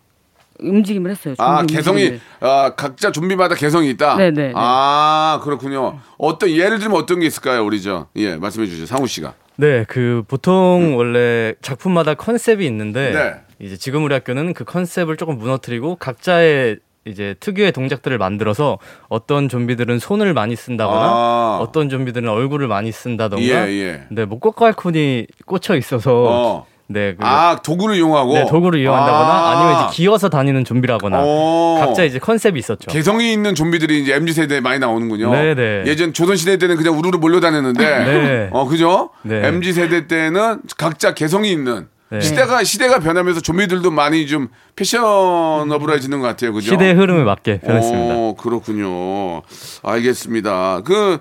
움직임을 0.61 1.11
했어요. 1.11 1.35
아 1.39 1.65
개성이 1.65 2.03
움직임을. 2.05 2.21
아 2.41 2.75
각자 2.75 3.11
좀비마다 3.13 3.55
개성이 3.55 3.91
있다. 3.91 4.17
네네, 4.17 4.49
네. 4.49 4.53
아 4.57 5.41
그렇군요. 5.45 6.01
어떤 6.19 6.51
예를 6.51 6.79
들면 6.79 6.97
어떤 6.97 7.21
게 7.21 7.27
있을까요, 7.27 7.65
우리 7.65 7.81
저예 7.81 8.37
말씀해 8.41 8.67
주죠, 8.67 8.87
상우 8.87 9.07
씨가. 9.07 9.35
네, 9.57 9.85
그 9.89 10.23
보통 10.29 10.97
원래 10.97 11.55
작품마다 11.63 12.15
컨셉이 12.15 12.65
있는데 12.67 13.09
음. 13.11 13.15
네. 13.15 13.35
이제 13.61 13.77
지금 13.77 14.05
우리 14.05 14.15
학교는 14.15 14.55
그 14.55 14.65
컨셉을 14.65 15.17
조금 15.17 15.39
무너뜨리고 15.39 15.97
각자의 15.97 16.79
이제 17.05 17.35
특유의 17.41 17.73
동작들을 17.73 18.17
만들어서 18.19 18.79
어떤 19.09 19.49
좀비들은 19.49 19.99
손을 19.99 20.35
많이 20.35 20.55
쓴다거나 20.55 21.01
아. 21.01 21.59
어떤 21.61 21.89
좀비들은 21.89 22.29
얼굴을 22.29 22.69
많이 22.69 22.93
쓴다던가 22.93 23.45
예, 23.45 23.73
예. 23.73 24.03
네, 24.11 24.25
목걸칼콘이 24.27 25.27
꽂혀 25.47 25.77
있어서 25.77 26.25
어. 26.29 26.67
네, 26.91 27.15
그아 27.15 27.61
도구를 27.63 27.97
이용하고. 27.97 28.33
네, 28.33 28.47
도구를 28.47 28.81
이용한다거나 28.81 29.31
아. 29.31 29.51
아. 29.51 29.61
니면 29.61 29.89
이제 29.89 29.97
기어서 29.97 30.29
다니는 30.29 30.65
좀비라거나 30.65 31.19
어. 31.21 31.77
각자 31.81 32.05
이제 32.05 32.19
컨셉이 32.19 32.59
있었죠. 32.59 32.91
개성이 32.91 33.33
있는 33.33 33.55
좀비들이 33.55 34.01
이제 34.01 34.15
MZ 34.15 34.33
세대에 34.33 34.61
많이 34.61 34.79
나오는군요. 34.79 35.31
네네. 35.31 35.85
예전 35.87 36.15
조선 36.15 36.37
시대 36.37 36.57
때는 36.57 36.77
그냥 36.77 36.99
우르르 36.99 37.19
몰려다녔는데, 37.19 38.05
네. 38.05 38.49
어 38.53 38.67
그죠? 38.67 39.11
네. 39.23 39.47
MZ 39.47 39.75
세대 39.75 40.07
때는 40.07 40.63
각자 40.79 41.13
개성이 41.13 41.53
있는 41.53 41.89
네. 42.11 42.21
시대가 42.21 42.65
시대가 42.65 43.01
변하면서 43.01 43.41
좀비들도 43.41 43.91
많이 43.91 44.27
좀 44.27 44.49
패셔너블해지는 44.77 46.21
것 46.21 46.27
같아요, 46.27 46.53
그죠? 46.53 46.71
시대의 46.71 46.95
흐름에 46.95 47.23
맞게 47.25 47.61
변했습니다. 47.61 48.15
오, 48.15 48.35
그렇군요. 48.35 49.43
알겠습니다. 49.83 50.83
그, 50.85 51.19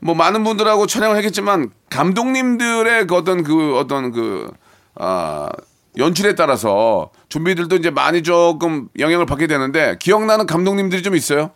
뭐, 0.00 0.14
많은 0.14 0.44
분들하고 0.44 0.86
촬영을 0.86 1.16
했겠지만, 1.16 1.70
감독님들의 1.88 3.06
그 3.06 3.14
어떤 3.14 3.42
그, 3.42 3.78
어떤 3.78 4.12
그, 4.12 4.50
아, 4.94 5.48
연출에 5.96 6.34
따라서 6.34 7.10
좀비들도 7.30 7.76
이제 7.76 7.88
많이 7.90 8.22
조금 8.22 8.88
영향을 8.98 9.24
받게 9.24 9.46
되는데, 9.46 9.96
기억나는 9.98 10.46
감독님들이 10.46 11.02
좀 11.02 11.16
있어요? 11.16 11.50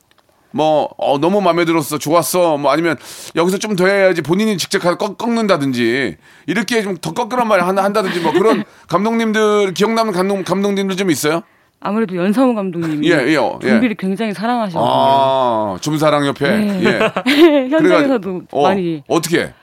뭐, 0.52 0.88
어, 0.98 1.18
너무 1.18 1.40
마음에 1.40 1.64
들었어, 1.64 1.98
좋았어, 1.98 2.56
뭐 2.56 2.70
아니면 2.72 2.96
여기서 3.36 3.58
좀 3.58 3.76
더 3.76 3.86
해야지 3.86 4.20
본인이 4.22 4.58
직접 4.58 4.80
가서 4.80 4.96
꺾, 4.98 5.16
꺾는다든지, 5.16 6.16
이렇게 6.46 6.82
좀 6.82 6.96
더 7.00 7.12
꺾으란 7.12 7.46
말 7.48 7.60
한다- 7.62 7.84
한다든지, 7.84 8.20
뭐 8.20 8.32
그런 8.32 8.64
감독님들, 8.88 9.74
기억나는 9.74 10.12
감독, 10.12 10.44
감독님들 10.44 10.96
좀 10.96 11.10
있어요? 11.10 11.42
아무래도 11.82 12.14
연상호 12.16 12.54
감독님이 12.54 13.08
예, 13.10 13.14
예, 13.14 13.28
예. 13.62 13.68
좀비를 13.70 13.94
굉장히 13.96 14.34
사랑하시거든요. 14.34 14.90
아, 14.92 15.78
좀사랑 15.80 16.26
협회. 16.26 16.50
네. 16.58 16.82
예. 16.84 16.98
현장에서도 17.70 18.20
그래가- 18.20 18.46
어, 18.50 18.62
많이 18.64 19.02
어떻게? 19.08 19.54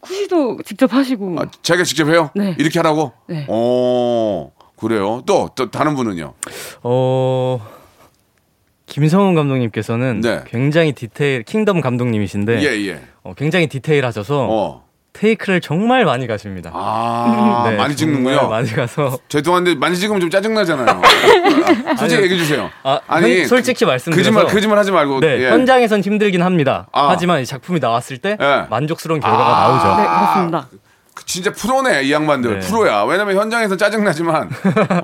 쿠시도 0.00 0.58
직접 0.64 0.92
하시고 0.92 1.36
아, 1.40 1.44
자기가 1.62 1.84
직접 1.84 2.08
해요? 2.08 2.30
네. 2.34 2.54
이렇게 2.58 2.78
하라고? 2.78 3.12
네. 3.28 3.44
어, 3.48 4.50
그래요. 4.76 5.22
또, 5.26 5.50
또 5.54 5.70
다른 5.70 5.94
분은요? 5.94 6.32
어 6.82 7.60
김성훈 8.98 9.36
감독님께서는 9.36 10.20
네. 10.22 10.42
굉장히 10.48 10.92
디테일 10.92 11.44
킹덤 11.44 11.80
감독님이신데 11.80 12.60
예, 12.62 12.88
예. 12.88 13.00
어, 13.22 13.32
굉장히 13.36 13.68
디테일하셔서 13.68 14.48
어. 14.50 14.84
테이크를 15.12 15.60
정말 15.60 16.04
많이 16.04 16.26
가십니다. 16.26 16.70
아, 16.74 17.64
네, 17.70 17.76
많이 17.76 17.94
찍는군요. 17.94 18.48
많이 18.48 18.68
가서 18.72 19.16
죄송한데 19.28 19.76
많이 19.76 19.96
찍으면 19.96 20.20
좀 20.20 20.30
짜증나잖아요. 20.30 21.00
아, 21.86 21.94
솔직히 21.96 22.22
얘기해 22.22 22.38
주세요. 22.40 22.70
아, 22.82 22.98
현- 23.08 23.46
솔직히 23.46 23.84
말씀드려서 23.84 24.30
거짓말, 24.30 24.52
거짓말 24.52 24.78
하지 24.78 24.90
말고. 24.90 25.20
네, 25.20 25.44
예. 25.44 25.50
현장에선 25.50 26.00
힘들긴 26.02 26.42
합니다. 26.42 26.88
아. 26.92 27.08
하지만 27.10 27.40
이 27.40 27.46
작품이 27.46 27.78
나왔을 27.78 28.18
때 28.18 28.36
예. 28.40 28.66
만족스러운 28.68 29.20
결과가 29.20 29.44
아. 29.44 29.68
나오죠. 29.68 30.02
네 30.02 30.08
그렇습니다. 30.08 30.68
그 31.14 31.24
진짜 31.24 31.52
프로네 31.52 32.02
이 32.02 32.12
양반들 32.12 32.60
네. 32.60 32.66
프로야. 32.66 33.02
왜냐면 33.04 33.36
현장에서 33.36 33.76
짜증 33.76 34.02
나지만 34.02 34.50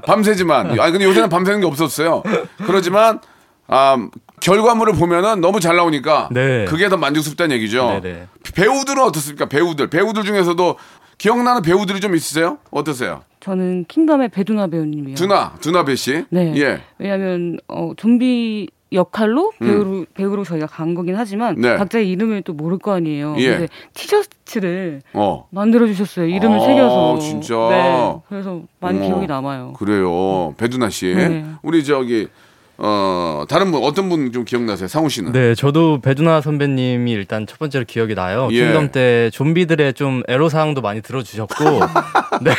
밤새지만 0.04 0.70
아니 0.80 0.90
근데 0.92 1.04
요새는 1.04 1.28
밤새는 1.28 1.60
게 1.60 1.66
없었어요. 1.66 2.22
그러지만 2.66 3.20
아 3.66 4.08
결과물을 4.40 4.94
보면은 4.94 5.40
너무 5.40 5.60
잘 5.60 5.76
나오니까 5.76 6.28
네. 6.32 6.64
그게 6.66 6.88
더 6.88 6.96
만족스럽다는 6.96 7.56
얘기죠. 7.56 8.00
네네. 8.02 8.26
배우들은 8.54 9.02
어떻습니까? 9.02 9.46
배우들 9.46 9.88
배우들 9.88 10.24
중에서도 10.24 10.76
기억나는 11.18 11.62
배우들이 11.62 12.00
좀 12.00 12.14
있으세요? 12.14 12.58
어떠세요? 12.70 13.22
저는 13.40 13.84
킹덤의 13.88 14.30
배두나 14.30 14.66
배우님이요. 14.66 15.14
두나 15.16 15.54
두나 15.60 15.84
배 15.84 15.94
씨. 15.96 16.24
네. 16.30 16.52
예. 16.56 16.80
왜냐하면 16.98 17.58
어, 17.68 17.92
좀비 17.96 18.68
역할로 18.92 19.52
배우로 19.58 20.06
배우로 20.14 20.44
저희가 20.44 20.66
간 20.66 20.94
거긴 20.94 21.16
하지만 21.16 21.56
음. 21.56 21.60
네. 21.62 21.76
각자의 21.76 22.08
이름을 22.10 22.42
또 22.42 22.52
모를 22.52 22.78
거 22.78 22.92
아니에요. 22.92 23.34
예. 23.38 23.50
근데 23.50 23.68
티셔츠를 23.92 25.02
어. 25.12 25.46
만들어 25.50 25.86
주셨어요. 25.86 26.26
이름을 26.26 26.58
아, 26.58 26.60
새겨서. 26.64 27.18
진짜? 27.18 27.54
네. 27.70 28.16
그래서 28.28 28.62
많이 28.80 28.98
어. 29.00 29.02
기억이 29.06 29.26
남아요. 29.26 29.72
그래요. 29.74 30.54
배두나 30.56 30.90
씨. 30.90 31.14
네. 31.14 31.44
우리 31.62 31.84
저기 31.84 32.28
어 32.76 33.44
다른 33.48 33.70
분 33.70 33.82
어떤 33.84 34.08
분 34.08 34.32
좀 34.32 34.44
기억나세요? 34.44 34.88
상우 34.88 35.08
씨는? 35.08 35.32
네, 35.32 35.54
저도 35.54 36.00
배두나 36.00 36.40
선배님이 36.40 37.12
일단 37.12 37.46
첫 37.46 37.58
번째로 37.58 37.84
기억이 37.86 38.14
나요. 38.14 38.48
예. 38.50 38.64
킹덤 38.64 38.90
때 38.90 39.30
좀비들의 39.32 39.94
좀 39.94 40.22
애로 40.28 40.48
사항도 40.48 40.80
많이 40.80 41.00
들어주셨고, 41.02 41.64
네, 42.42 42.52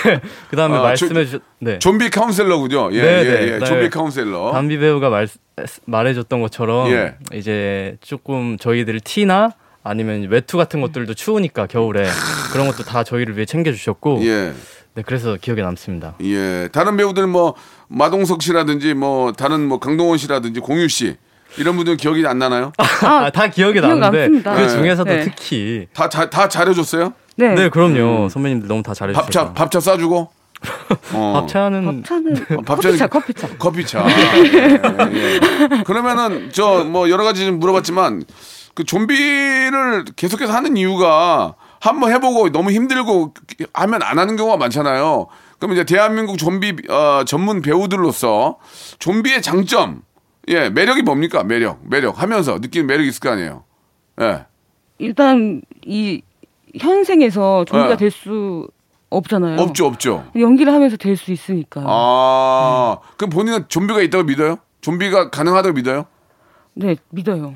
그 0.49 0.55
다음에 0.55 0.77
아, 0.77 0.81
말씀해 0.81 1.25
주셨, 1.25 1.41
네, 1.59 1.79
좀비 1.79 2.09
카운셀러군요. 2.11 2.93
예, 2.93 3.01
네, 3.01 3.07
예, 3.07 3.23
네. 3.23 3.47
예. 3.53 3.59
네. 3.59 3.65
좀비 3.65 3.89
카운셀러. 3.89 4.51
담비 4.53 4.77
배우가 4.77 5.09
말, 5.09 5.27
말해줬던 5.85 6.41
것처럼 6.41 6.91
예. 6.91 7.15
이제 7.33 7.97
조금 8.01 8.57
저희들 8.57 8.99
티나 9.01 9.51
아니면 9.83 10.27
외투 10.29 10.57
같은 10.57 10.81
것들도 10.81 11.13
추우니까 11.13 11.67
겨울에 11.67 12.07
그런 12.53 12.67
것도 12.67 12.83
다 12.83 13.03
저희를 13.03 13.35
위해 13.35 13.45
챙겨주셨고, 13.45 14.21
예. 14.25 14.53
네, 14.95 15.03
그래서 15.05 15.37
기억에 15.39 15.61
남습니다. 15.61 16.15
예. 16.21 16.69
다른 16.71 16.95
배우들 16.97 17.27
뭐 17.27 17.53
마동석 17.87 18.41
씨라든지 18.41 18.93
뭐 18.93 19.33
다른 19.33 19.67
뭐 19.67 19.79
강동원 19.79 20.17
씨라든지 20.17 20.59
공유 20.61 20.87
씨 20.87 21.15
이런 21.57 21.75
분들 21.75 21.97
기억이 21.97 22.25
안 22.25 22.39
나나요? 22.39 22.71
아, 23.03 23.29
다 23.29 23.47
기억이 23.47 23.79
기억 23.79 23.87
나는데 23.97 24.17
남습니다. 24.19 24.55
그 24.55 24.61
네. 24.61 24.69
중에서도 24.69 25.09
네. 25.11 25.23
특히 25.25 25.87
다 25.93 26.09
다 26.09 26.29
다 26.29 26.47
잘해줬어요? 26.47 27.13
네. 27.37 27.53
네, 27.53 27.69
그럼요. 27.69 28.29
선배님들 28.29 28.67
너무 28.67 28.81
다 28.83 28.93
잘해주셨어요. 28.93 29.25
밥차 29.25 29.53
밥차 29.53 29.79
싸주고. 29.79 30.29
어. 31.13 31.33
밥차는 31.41 32.03
차는 32.05 32.33
밥차는- 32.33 32.65
커피차 32.65 33.07
커피차. 33.07 33.47
커피차. 33.57 34.05
예, 34.09 35.13
예. 35.13 35.39
그러면은 35.85 36.51
저 36.51 36.83
뭐 36.85 37.09
여러 37.09 37.23
가지 37.23 37.45
좀 37.45 37.59
물어봤지만 37.59 38.23
그 38.73 38.83
좀비를 38.85 40.05
계속해서 40.15 40.53
하는 40.53 40.77
이유가 40.77 41.53
한번 41.87 42.11
해보고 42.11 42.51
너무 42.51 42.71
힘들고 42.71 43.33
하면 43.73 44.01
안 44.03 44.19
하는 44.19 44.35
경우가 44.35 44.57
많잖아요. 44.57 45.27
그럼 45.59 45.73
이제 45.73 45.83
대한민국 45.83 46.37
좀비 46.37 46.89
어, 46.89 47.23
전문 47.25 47.61
배우들로서 47.61 48.57
좀비의 48.99 49.41
장점, 49.41 50.01
예 50.47 50.69
매력이 50.69 51.01
뭡니까? 51.03 51.43
매력, 51.43 51.79
매력 51.83 52.21
하면서 52.21 52.59
느끼는 52.59 52.87
매력이 52.87 53.07
있을 53.09 53.19
거 53.19 53.29
아니에요. 53.31 53.63
예. 54.21 54.45
일단 54.97 55.61
이 55.85 56.21
현생에서 56.79 57.65
좀비가 57.65 57.89
네. 57.91 57.97
될수 57.97 58.67
없잖아요. 59.09 59.59
없죠, 59.61 59.85
없죠. 59.85 60.25
연기를 60.37 60.73
하면서 60.73 60.97
될 60.97 61.15
수 61.15 61.31
있으니까요. 61.31 61.85
아, 61.87 62.97
그럼 63.17 63.29
본인은 63.29 63.65
좀비가 63.69 64.01
있다고 64.01 64.23
믿어요? 64.25 64.57
좀비가 64.81 65.29
가능하다고 65.29 65.73
믿어요? 65.73 66.05
네, 66.73 66.95
믿어요. 67.09 67.53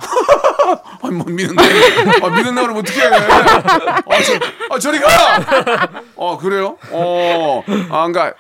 아니 1.01 1.15
뭐 1.15 1.25
믿는다. 1.27 1.63
아, 1.63 2.29
믿는다 2.29 2.62
그러면 2.62 2.77
어떻게 2.77 3.01
해? 3.01 3.05
아, 3.05 4.21
저, 4.23 4.39
아 4.75 4.79
저리 4.79 4.99
가. 4.99 5.08
어 6.15 6.38
그래요? 6.38 6.77
어, 6.91 7.63
아 7.89 8.08
그러니까 8.08 8.34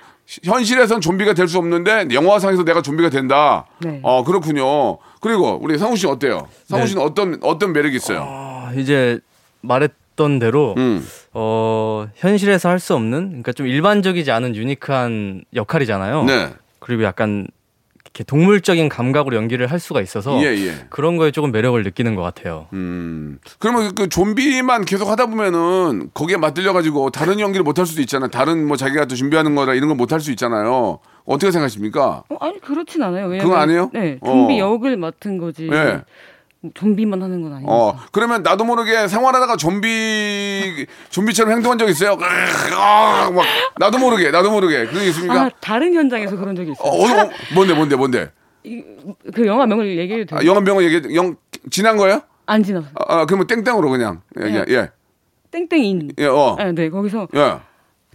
현실에선 0.43 1.01
좀비가 1.01 1.33
될 1.33 1.47
수 1.47 1.57
없는데 1.57 2.07
영화상에서 2.11 2.63
내가 2.63 2.81
좀비가 2.81 3.09
된다. 3.09 3.65
네. 3.79 3.99
어 4.03 4.23
그렇군요. 4.23 4.97
그리고 5.21 5.57
우리 5.61 5.77
상우 5.77 5.95
씨 5.97 6.05
어때요? 6.07 6.47
상우 6.67 6.81
네. 6.81 6.87
씨는 6.87 7.01
어떤 7.01 7.39
어떤 7.43 7.73
매력이 7.73 7.95
있어요? 7.95 8.25
아, 8.27 8.71
이제 8.75 9.19
말했던 9.61 10.39
대로 10.39 10.75
음, 10.77 11.05
어, 11.33 12.07
현실에서 12.15 12.69
할 12.69 12.79
수 12.79 12.93
없는 12.95 13.27
그러니까 13.29 13.51
좀 13.53 13.65
일반적이지 13.67 14.31
않은 14.31 14.55
유니크한 14.55 15.43
역할이잖아요. 15.55 16.23
네, 16.25 16.53
그리고 16.79 17.03
약간 17.03 17.47
이렇게 18.09 18.23
동물적인 18.23 18.89
감각으로 18.89 19.35
연기를 19.37 19.67
할 19.67 19.79
수가 19.79 20.01
있어서 20.01 20.41
예 20.43 20.47
예. 20.47 20.73
그런 20.89 21.17
거에 21.17 21.29
조금 21.31 21.51
매력을 21.51 21.81
느끼는 21.83 22.15
것 22.15 22.23
같아요. 22.23 22.67
음, 22.73 23.37
그러면 23.59 23.93
그 23.93 24.09
좀비만 24.09 24.85
계속 24.85 25.09
하다 25.09 25.27
보면은 25.27 26.09
거기에 26.13 26.37
맞들려 26.37 26.73
가지고 26.73 27.11
다른 27.11 27.39
연기를 27.39 27.63
못 27.63 27.77
할 27.79 27.85
수도 27.85 28.01
있잖아요. 28.01 28.29
다른 28.29 28.67
뭐 28.67 28.75
자기가 28.77 29.05
또 29.05 29.15
준비하는 29.15 29.55
거라 29.55 29.73
이런 29.75 29.87
걸 29.89 29.95
못 29.95 30.11
할 30.11 30.19
수 30.21 30.31
있잖아요. 30.31 30.99
어떻게 31.25 31.51
생각하십니까? 31.51 32.23
어, 32.29 32.35
아니 32.39 32.59
그렇진 32.59 33.03
않아요. 33.03 33.27
왜냐면 33.27 33.45
그건 33.45 33.59
아니에요? 33.61 33.89
네, 33.93 34.17
어. 34.21 34.25
좀비 34.31 34.57
역을 34.59 34.97
맡은 34.97 35.37
거지. 35.37 35.69
예. 35.71 36.01
좀비만 36.73 37.21
하는 37.21 37.41
건 37.41 37.53
아니니까. 37.53 37.71
어, 37.73 37.97
그러면 38.11 38.43
나도 38.43 38.65
모르게 38.65 39.07
생활하다가 39.07 39.55
좀비, 39.55 40.85
좀비처럼 41.09 41.53
행동한 41.53 41.77
적 41.77 41.87
있어요? 41.89 42.17
아, 42.75 43.29
막, 43.31 43.45
나도 43.77 43.97
모르게, 43.97 44.29
나도 44.31 44.51
모르게. 44.51 44.85
그런 44.87 45.01
게 45.03 45.07
있습니까? 45.09 45.41
아, 45.43 45.49
다른 45.61 45.93
현장에서 45.93 46.35
그런 46.35 46.55
적이 46.55 46.71
있어요. 46.71 46.85
어, 46.85 46.95
어, 46.95 47.03
어, 47.25 47.29
뭔데, 47.53 47.73
뭔데, 47.73 47.95
뭔데? 47.95 48.31
이- 48.65 48.83
그 49.33 49.45
영화 49.47 49.65
명을 49.65 49.97
얘기해도 49.97 50.25
돼요? 50.35 50.39
아, 50.41 50.45
영암병원 50.45 50.83
얘기, 50.83 51.15
영, 51.15 51.35
지난 51.71 51.95
거예요? 51.95 52.21
안 52.45 52.61
지나서. 52.61 52.87
아, 52.95 53.21
아, 53.21 53.25
그러면 53.25 53.47
땡땡으로 53.47 53.89
그냥. 53.89 54.21
예, 54.41 54.47
예, 54.49 54.65
예. 54.69 54.89
땡땡인. 55.51 56.11
예, 56.19 56.25
어. 56.25 56.55
네, 56.59 56.71
네, 56.73 56.89
거기서 56.89 57.27
예. 57.35 57.53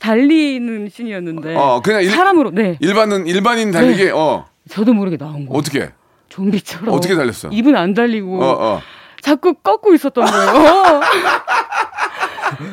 달리는 0.00 0.88
씬이었는데 0.90 1.54
어, 1.56 1.80
그냥 1.82 2.02
일- 2.02 2.10
사람으로 2.10 2.50
네 2.50 2.76
일반은, 2.80 3.26
일반인 3.26 3.70
달리기, 3.70 4.10
어. 4.10 4.44
저도 4.68 4.92
모르게 4.92 5.16
나온 5.16 5.46
거 5.46 5.54
어떻게? 5.56 5.90
좀비처럼 6.28 6.94
어떻게 6.94 7.14
달렸어? 7.14 7.48
입은 7.50 7.76
안 7.76 7.94
달리고 7.94 8.42
어, 8.42 8.56
어. 8.58 8.82
자꾸 9.22 9.54
꺾고 9.54 9.94
있었던 9.94 10.24
거예요. 10.24 11.00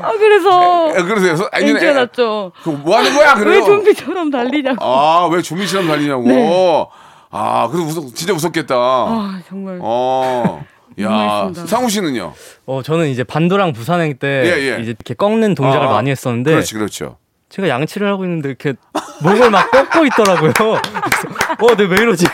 아 0.02 0.12
그래서 0.18 0.94
예, 0.98 1.02
그러세요. 1.02 1.50
아니, 1.52 1.70
엔지가 1.70 1.92
예. 1.92 1.94
났죠. 1.94 2.52
그뭐 2.64 2.98
하는 2.98 3.14
거야, 3.14 3.36
그래요? 3.36 3.60
왜 3.60 3.66
좀비처럼 3.66 4.30
달리냐고. 4.30 4.84
아, 4.84 5.28
왜 5.32 5.42
좀비처럼 5.42 5.88
달리냐고. 5.88 6.24
네. 6.28 6.88
아, 7.32 7.70
그래서 7.72 7.86
무섭, 7.86 8.16
진짜 8.16 8.34
무섭겠다. 8.34 8.76
아 8.76 9.42
정말 9.48 9.80
어. 9.82 10.64
야. 11.02 11.52
상우 11.66 11.90
씨는요? 11.90 12.34
어, 12.66 12.82
저는 12.84 13.08
이제 13.08 13.24
반도랑 13.24 13.74
부산행 13.74 14.18
때 14.18 14.44
예, 14.46 14.72
예. 14.72 14.82
이제 14.82 14.92
이렇게 14.92 15.14
꺾는 15.14 15.56
동작을 15.56 15.88
아, 15.88 15.92
많이 15.92 16.10
했었는데 16.10 16.52
그렇지, 16.52 16.74
그렇죠. 16.74 17.18
제가 17.50 17.70
양치를 17.70 18.08
하고 18.08 18.24
있는데 18.26 18.50
이렇게 18.50 18.74
목을 19.24 19.50
막 19.50 19.72
꺾고 19.72 20.06
있더라고요. 20.06 20.52
그래서 20.60 20.80
어, 21.60 21.76
내왜 21.76 22.02
이러지? 22.02 22.26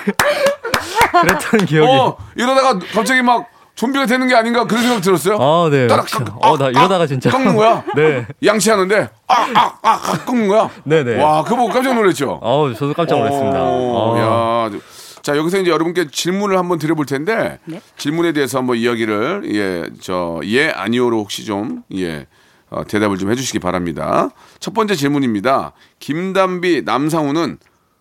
그랬던 1.22 1.66
기억이. 1.66 1.88
어, 1.88 2.18
이러다가 2.36 2.80
갑자기 2.94 3.22
막 3.22 3.48
좀비가 3.76 4.08
되는 4.08 4.28
게 4.28 4.36
아닌가 4.36 4.66
그런 4.66 4.84
생각 4.84 5.02
들었어요? 5.02 5.38
아, 5.40 5.70
네. 5.70 5.88
따락. 5.88 6.08
아, 6.42 6.50
어, 6.50 6.58
나 6.58 6.70
이러다가 6.70 7.04
아, 7.04 7.08
진짜 7.08 7.30
꺾는 7.30 7.56
거야? 7.58 7.84
네. 7.96 8.26
양치하는데 8.44 9.10
아, 9.28 9.34
아, 9.34 9.78
아, 9.84 9.90
아 9.94 10.26
꺾는 10.26 10.48
거야? 10.48 10.70
네 10.84 11.04
네. 11.04 11.22
와, 11.22 11.44
그거 11.44 11.58
보고 11.58 11.74
깜짝 11.74 11.94
놀랐죠? 11.94 12.40
어, 12.42 12.74
저도 12.74 12.94
깜짝 12.94 13.20
놀랐습니다. 13.20 13.60
어, 13.62 14.16
어. 14.16 14.72
야. 14.74 14.80
자, 15.28 15.36
여기서 15.36 15.60
이제 15.60 15.70
여러분께 15.70 16.08
질문을 16.10 16.58
한번 16.58 16.80
드려볼 16.80 17.06
텐데 17.06 17.60
네. 17.66 17.82
질문에 17.98 18.32
대해서 18.32 18.60
한번 18.60 18.78
이야기를 18.78 19.42
예, 19.54 19.90
저, 20.00 20.40
예, 20.46 20.70
아니오로 20.70 21.20
혹시 21.20 21.44
좀 21.44 21.84
예, 21.94 22.28
어, 22.70 22.86
대답을 22.86 23.18
좀 23.18 23.30
해주시기 23.30 23.60
바랍니다. 23.60 24.30
첫 24.62 24.74
번째 24.74 24.96
질문입니다. 24.96 25.74
김담비, 26.00 26.84
남상우는 26.86 27.58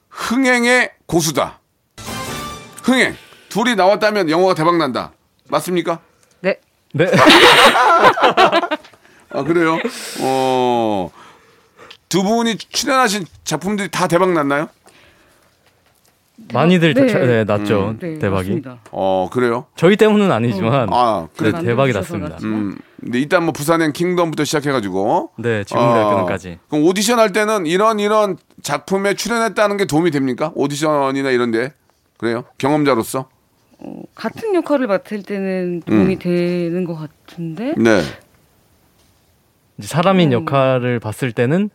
흥행의 0.08 0.92
고수다. 1.06 1.58
흥행. 2.86 3.16
둘이 3.48 3.74
나왔다면 3.74 4.30
영화가 4.30 4.54
대박 4.54 4.76
난다. 4.76 5.10
맞습니까? 5.48 5.98
네 6.40 6.60
네. 6.92 7.06
아 9.30 9.42
그래요? 9.42 9.76
어. 10.22 11.10
두 12.08 12.22
분이 12.22 12.56
출연하신 12.58 13.24
작품들이 13.42 13.88
다 13.90 14.06
대박 14.06 14.30
났나요? 14.32 14.68
많이들 16.52 16.94
네. 16.94 17.06
네. 17.06 17.26
네, 17.26 17.44
났죠. 17.44 17.96
네, 17.98 18.18
대박이. 18.20 18.50
맞습니다. 18.50 18.78
어 18.92 19.28
그래요? 19.32 19.66
저희 19.74 19.96
때문은 19.96 20.30
아니지만 20.30 20.88
아 20.92 21.26
네, 21.32 21.36
그래. 21.36 21.50
대박이 21.50 21.92
만들어주셔서 21.92 22.18
났습니다. 22.18 22.36
음. 22.44 22.78
근데 23.00 23.18
일단 23.18 23.42
뭐 23.42 23.52
부산행 23.52 23.92
킹덤부터 23.92 24.44
시작해가지고. 24.44 25.32
네, 25.38 25.64
지금 25.64 25.82
어, 25.82 25.92
대학교는까지. 25.92 26.60
그럼 26.68 26.84
오디션 26.84 27.18
할 27.18 27.32
때는 27.32 27.66
이런 27.66 27.98
이런 27.98 28.36
작품에 28.62 29.14
출연했다는 29.14 29.76
게 29.76 29.86
도움이 29.86 30.12
됩니까? 30.12 30.52
오디션이나 30.54 31.30
이런데 31.30 31.72
그래요? 32.18 32.44
경험자로서? 32.58 33.28
어, 33.78 34.02
같은 34.14 34.54
역할을 34.54 34.86
맡을 34.86 35.22
때는 35.22 35.82
도움이 35.84 36.18
되는 36.18 36.84
것 36.84 36.96
같은데 36.96 37.74
네. 37.76 38.00
이제 39.78 39.88
사람인 39.88 40.32
역할을 40.32 41.00
봤을 41.00 41.32
때는 41.32 41.68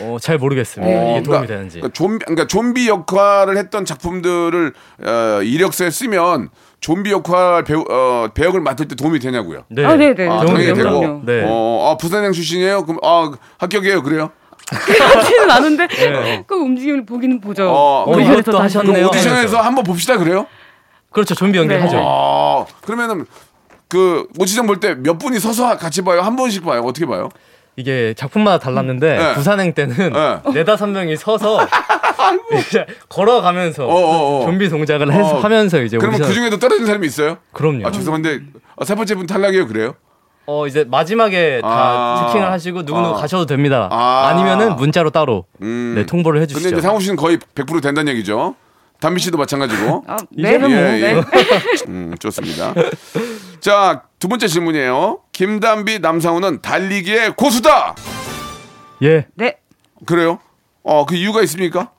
어, 0.00 0.16
잘 0.20 0.38
모르겠습니다. 0.38 0.92
네. 0.92 1.12
이게 1.12 1.22
도움이 1.22 1.24
그러니까, 1.24 1.46
되는지. 1.46 1.78
그러니까 1.78 1.92
좀비, 1.92 2.24
그러니까 2.24 2.46
좀비 2.46 2.88
역할을 2.88 3.56
했던 3.56 3.84
작품들을 3.84 4.72
어, 5.04 5.42
이력서에 5.42 5.90
쓰면 5.90 6.48
좀비 6.80 7.12
역할 7.12 7.62
배우, 7.62 7.84
어, 7.88 8.28
배역을 8.34 8.60
맡을 8.60 8.88
때 8.88 8.96
도움이 8.96 9.20
되냐고요. 9.20 9.64
네. 9.68 9.84
아, 9.84 9.94
네, 9.94 10.14
네. 10.14 10.28
아, 10.28 10.44
도움이 10.44 10.66
당연히. 10.66 10.82
되고. 10.82 11.22
네. 11.24 11.44
어, 11.46 11.90
아, 11.90 11.96
부산행 11.96 12.32
출신이에요? 12.32 12.84
그럼 12.84 12.98
아, 13.04 13.30
합격이에요. 13.58 14.02
그래요? 14.02 14.32
그렇지는 14.72 15.50
않은데 15.50 15.86
네. 15.88 16.44
그 16.46 16.54
움직임을 16.54 17.04
보기는 17.06 17.40
보죠. 17.40 17.68
어, 17.68 18.04
어, 18.06 18.14
안에서 18.14 18.52
다시 18.52 18.78
하셨네요. 18.78 19.06
오디션에서 19.08 19.60
한번 19.60 19.84
봅시다. 19.84 20.16
그래요? 20.16 20.46
그렇죠. 21.10 21.34
좀비 21.34 21.58
연기 21.58 21.74
네. 21.74 21.80
하죠. 21.80 21.98
아, 22.00 22.64
그러면은 22.82 23.26
그 23.88 24.26
오디션 24.38 24.66
볼 24.66 24.80
때 24.80 24.94
몇 24.94 25.18
분이 25.18 25.38
서서 25.38 25.76
같이 25.76 26.02
봐요? 26.02 26.22
한 26.22 26.36
번씩 26.36 26.64
봐요? 26.64 26.80
어떻게 26.82 27.04
봐요? 27.06 27.28
이게 27.76 28.14
작품마다 28.16 28.58
달랐는데 28.58 29.16
네. 29.18 29.34
부산행 29.34 29.72
때는 29.74 30.12
네. 30.12 30.52
네다섯 30.54 30.88
명이 30.90 31.16
서서 31.16 31.66
이제 32.68 32.86
걸어가면서 33.08 33.86
어, 33.86 33.94
어, 33.94 34.42
어. 34.42 34.46
좀비 34.46 34.68
동작을 34.68 35.12
해서 35.12 35.36
어. 35.36 35.40
하면서 35.40 35.80
이제 35.82 35.96
그러면 35.98 36.20
오디션 36.20 36.28
그 36.28 36.34
중에도 36.34 36.58
떨어진 36.58 36.86
사람이 36.86 37.06
있어요? 37.06 37.38
그럼요. 37.52 37.86
아, 37.86 37.90
죄송한데 37.90 38.40
아, 38.78 38.84
세 38.84 38.94
번째 38.94 39.14
분 39.14 39.26
탈락이에요. 39.26 39.66
그래요? 39.66 39.94
어 40.46 40.66
이제 40.66 40.84
마지막에 40.84 41.60
다 41.62 41.68
아. 41.68 42.26
체킹을 42.26 42.50
하시고 42.50 42.82
누구누구 42.82 43.16
아. 43.16 43.20
가셔도 43.20 43.46
됩니다. 43.46 43.88
아. 43.90 44.28
아. 44.28 44.34
니면은 44.34 44.76
문자로 44.76 45.10
따로 45.10 45.46
음. 45.62 45.94
네, 45.96 46.06
통보를 46.06 46.40
근데 46.40 46.54
해주시죠. 46.54 46.76
이제 46.76 46.80
상우 46.80 47.00
씨는 47.00 47.16
거의 47.16 47.38
100% 47.38 47.82
된다는 47.82 48.12
얘기죠. 48.12 48.54
담비 49.00 49.20
씨도 49.20 49.36
마찬가지고. 49.36 50.04
아, 50.08 50.16
네, 50.30 50.58
뭐, 50.58 50.70
예, 50.70 50.74
네. 50.74 51.02
예. 51.02 51.22
음, 51.88 52.14
좋습니다. 52.20 52.72
자, 53.60 54.04
두 54.20 54.28
번째 54.28 54.46
질문이에요. 54.46 55.18
김담비, 55.32 55.98
남상우는 55.98 56.62
달리기의 56.62 57.34
고수다! 57.36 57.96
예. 59.02 59.26
네. 59.34 59.56
그래요? 60.06 60.38
어, 60.84 61.04
그 61.04 61.16
이유가 61.16 61.42
있습니까? 61.42 61.90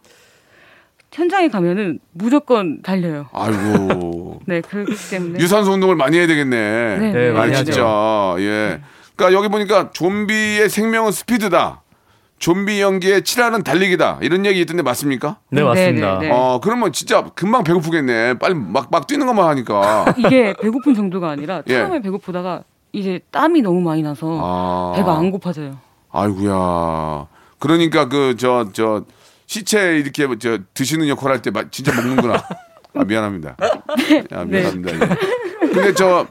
현장에 1.13 1.47
가면은 1.47 1.99
무조건 2.11 2.81
달려요. 2.81 3.27
아이고. 3.33 4.41
네, 4.47 4.61
그렇기 4.61 4.93
때문에 5.11 5.39
유산소 5.39 5.71
운동을 5.73 5.95
많이 5.95 6.17
해야 6.17 6.27
되겠네. 6.27 6.97
네, 6.97 7.11
네, 7.11 7.29
아, 7.29 7.33
많이 7.33 7.53
하죠. 7.53 7.71
진짜. 7.71 8.35
예. 8.39 8.81
그러니까 9.15 9.37
여기 9.37 9.47
보니까 9.49 9.91
좀비의 9.91 10.69
생명은 10.69 11.11
스피드다. 11.11 11.81
좀비 12.39 12.81
연기의 12.81 13.23
칠하는 13.23 13.63
달리기다. 13.63 14.19
이런 14.21 14.45
얘기 14.45 14.59
있던데 14.61 14.81
맞습니까? 14.83 15.37
네, 15.49 15.61
네, 15.61 15.67
맞습니다. 15.67 16.19
네, 16.19 16.27
네. 16.27 16.33
어, 16.33 16.59
그러면 16.61 16.91
진짜 16.91 17.23
금방 17.35 17.63
배고프겠네. 17.63 18.39
빨리 18.39 18.53
막, 18.55 18.87
막 18.91 19.07
뛰는 19.07 19.25
것만 19.27 19.47
하니까. 19.49 20.13
이게 20.17 20.53
배고픈 20.61 20.93
정도가 20.93 21.29
아니라 21.29 21.61
예. 21.67 21.73
처음에 21.73 22.01
배고프다가 22.01 22.63
이제 22.91 23.21
땀이 23.31 23.61
너무 23.61 23.79
많이 23.81 24.01
나서 24.01 24.39
아. 24.41 24.93
배가 24.95 25.17
안 25.17 25.31
고파져요. 25.31 25.77
아이고야. 26.11 27.27
그러니까 27.59 28.09
그 28.09 28.35
저 28.37 28.65
저 28.73 29.03
시체 29.53 29.97
이렇게 29.99 30.27
저 30.39 30.57
드시는 30.73 31.07
역할 31.07 31.31
할 31.31 31.41
때 31.41 31.51
진짜 31.69 31.93
먹는구나. 31.95 32.43
아 32.95 33.03
미안합니다. 33.03 33.55
아 34.31 34.45
미안합니다. 34.45 34.93
예. 34.93 35.67
근데 35.67 35.93
저 35.93 36.25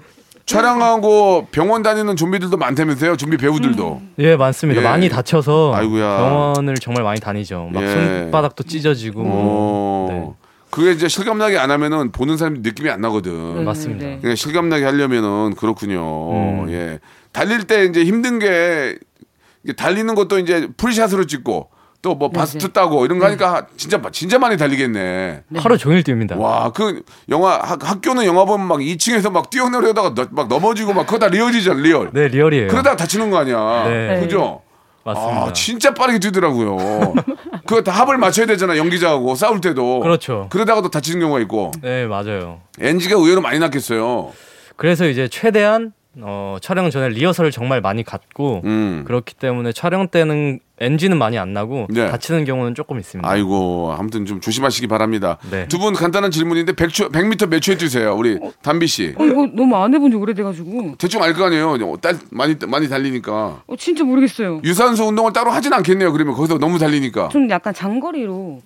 촬영하고 0.45 1.47
병원 1.53 1.83
다니는 1.83 2.17
좀비들도 2.17 2.57
많다면서요? 2.57 3.17
좀비 3.17 3.37
배우들도. 3.37 4.03
예, 4.19 4.37
많습니다. 4.37 4.81
예. 4.81 4.85
많이 4.85 5.09
다쳐서 5.09 5.73
아이고야. 5.75 6.17
병원을 6.17 6.75
정말 6.77 7.05
많이 7.05 7.21
다니죠. 7.21 7.71
막 7.73 7.83
예. 7.85 7.87
손바닥도 8.23 8.65
찢어지고. 8.65 9.23
어. 9.25 10.07
네. 10.11 10.33
그게 10.71 10.91
이제 10.93 11.07
실감나게 11.07 11.59
안 11.59 11.71
하면은 11.71 12.11
보는 12.13 12.37
사람이 12.39 12.61
느낌이 12.61 12.91
안 12.91 13.01
나거든. 13.03 13.57
네, 13.57 13.63
맞습니다. 13.63 14.05
네, 14.05 14.11
네. 14.15 14.19
그러니까 14.19 14.37
실감나게 14.37 14.85
하려면은 14.85 15.55
그렇군요. 15.55 16.33
음. 16.65 16.71
예. 16.71 16.99
달릴 17.31 17.65
때 17.65 17.85
이제 17.85 18.05
힘든 18.05 18.39
게 18.41 18.99
달리는 19.77 20.13
것도 20.17 20.39
이제 20.41 20.67
full 20.77 20.93
shot으로 20.93 21.27
찍고 21.27 21.71
또뭐 22.03 22.31
네, 22.33 22.39
bust 22.39 22.67
네. 22.67 22.73
따고 22.73 23.05
이런 23.05 23.19
거 23.21 23.27
하니까 23.27 23.67
진짜 23.77 24.01
진짜 24.11 24.39
많이 24.39 24.57
달리겠네. 24.57 25.45
하루 25.57 25.79
종일 25.79 26.03
뜁니다. 26.03 26.37
와, 26.37 26.71
그 26.73 27.03
영화 27.29 27.59
학, 27.63 27.79
학교는 27.89 28.27
영화 28.27 28.45
보면 28.45 28.67
막 28.67 28.79
2층에서 28.81 29.31
막 29.31 29.51
뛰어내려다가 29.51 30.13
너- 30.15 30.27
막 30.33 30.49
넘어지고 30.49 30.93
막 30.95 31.07
그거 31.07 31.21
다 31.21 31.29
real이잖아, 31.29 31.81
real. 31.81 32.11
네, 32.13 32.27
real이에요. 32.27 32.69
그러다가 32.69 32.97
다치는 32.97 33.31
거 33.31 33.39
아니야. 33.39 33.85
네. 33.89 34.21
그죠? 34.21 34.63
맞습니다. 35.05 35.45
아, 35.47 35.53
진짜 35.53 35.95
빠르게 35.95 36.19
뛰더라고요. 36.19 37.15
그거 37.67 37.83
다 37.83 37.93
합을 37.93 38.19
맞춰야 38.19 38.47
되잖아, 38.47 38.77
연기자하고 38.77 39.37
싸울 39.37 39.61
때도. 39.61 40.01
그렇죠. 40.01 40.49
그러다가도 40.51 40.91
다치는 40.91 41.21
경우가 41.21 41.41
있고. 41.43 41.71
네, 41.83 42.07
맞아요. 42.07 42.61
NG가 42.81 43.15
의외로 43.17 43.41
많이 43.41 43.61
났겠어요. 43.61 44.33
그래서 44.77 45.07
이제 45.07 45.29
최대한 45.29 45.93
어, 46.21 46.59
촬영 46.61 46.91
전에 46.91 47.09
리허설을 47.09 47.51
정말 47.53 47.81
많이 47.81 48.03
갔고 48.05 48.61
음. 48.65 49.05
그렇기 49.07 49.35
때문에 49.35 49.73
촬영 49.73 50.09
때는 50.09 50.61
NG는 50.83 51.17
많이 51.17 51.39
안 51.39 51.53
나고 51.53 51.87
네. 51.91 52.11
다치는 52.11 52.45
경우는 52.45 52.75
조금 52.75 52.99
있습니다. 52.99 53.29
아이고, 53.29 53.95
아무튼 53.97 54.27
좀 54.27 54.41
조심하시기 54.41 54.87
바랍니다. 54.89 55.39
네. 55.51 55.69
두분 55.69 55.95
간단한 55.95 56.31
질문인데 56.31 56.73
100초, 56.73 57.13
100m 57.13 57.49
몇 57.49 57.61
초에 57.61 57.77
뛰세요, 57.77 58.15
우리 58.17 58.39
담비 58.63 58.87
씨. 58.89 59.15
어, 59.17 59.25
이거 59.25 59.47
너무 59.55 59.77
안 59.77 59.95
해본 59.95 60.11
지 60.11 60.17
오래돼가지고 60.17 60.97
대충 60.99 61.23
알 61.23 61.33
거 61.35 61.47
아니에요. 61.47 61.71
어, 61.73 61.97
딸 62.01 62.19
많이 62.31 62.57
많이 62.67 62.89
달리니까. 62.89 63.63
어, 63.67 63.77
진짜 63.79 64.05
모르겠어요. 64.05 64.61
유산소 64.65 65.05
운동을 65.07 65.33
따로 65.33 65.51
하진 65.51 65.73
않겠네요. 65.73 66.13
그러면 66.13 66.35
거기서 66.35 66.59
너무 66.59 66.79
달리니까. 66.79 67.29
좀 67.31 67.49
약간 67.49 67.73
장거리로 67.73 68.61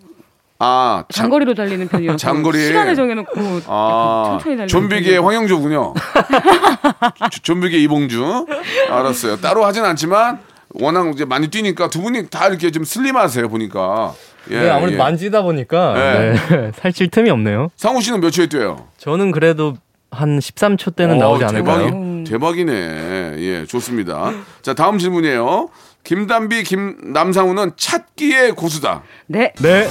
아, 0.59 1.05
장- 1.11 1.25
장거리로 1.25 1.53
달리는 1.55 1.87
편이어서 1.87 2.17
장거리. 2.19 2.59
시간을 2.67 2.95
정해놓고 2.97 3.41
아, 3.67 4.25
천천히 4.31 4.57
달리는 4.57 4.69
좀비계의 4.69 5.17
편이어서. 5.19 5.27
황영조군요. 5.27 5.95
조- 7.31 7.43
좀비계 7.43 7.79
이봉주. 7.79 8.47
알았어요. 8.91 9.37
따로 9.37 9.65
하진 9.65 9.85
않지만 9.85 10.41
워낙 10.81 11.09
이제 11.15 11.25
많이 11.25 11.49
뛰니까 11.49 11.89
두 11.89 12.01
분이 12.03 12.29
다 12.29 12.49
이렇게 12.49 12.71
좀 12.71 12.85
슬림하세요 12.85 13.49
보니까. 13.49 14.15
예, 14.51 14.61
네, 14.61 14.71
아무래도 14.71 14.95
예. 14.95 14.99
만지다 14.99 15.43
보니까 15.43 15.95
네. 15.95 16.33
네, 16.51 16.73
살찔 16.77 17.09
틈이 17.11 17.31
없네요. 17.31 17.69
상우 17.77 18.01
씨는 18.01 18.21
몇 18.21 18.31
초에 18.31 18.47
뛰어요? 18.47 18.87
저는 18.99 19.33
그래도 19.33 19.75
한 20.11 20.39
13초 20.39 20.95
때는 20.95 21.17
어, 21.17 21.19
나오지 21.19 21.45
않을까요? 21.45 21.87
대박이, 21.87 22.25
대박이네. 22.31 23.35
예, 23.39 23.65
좋습니다. 23.67 24.33
자, 24.63 24.73
다음 24.75 24.99
질문이에요. 24.99 25.69
김담비, 26.05 26.63
김남상우는 26.63 27.73
찾기의 27.77 28.53
고수다. 28.53 29.03
네, 29.27 29.53
네. 29.61 29.89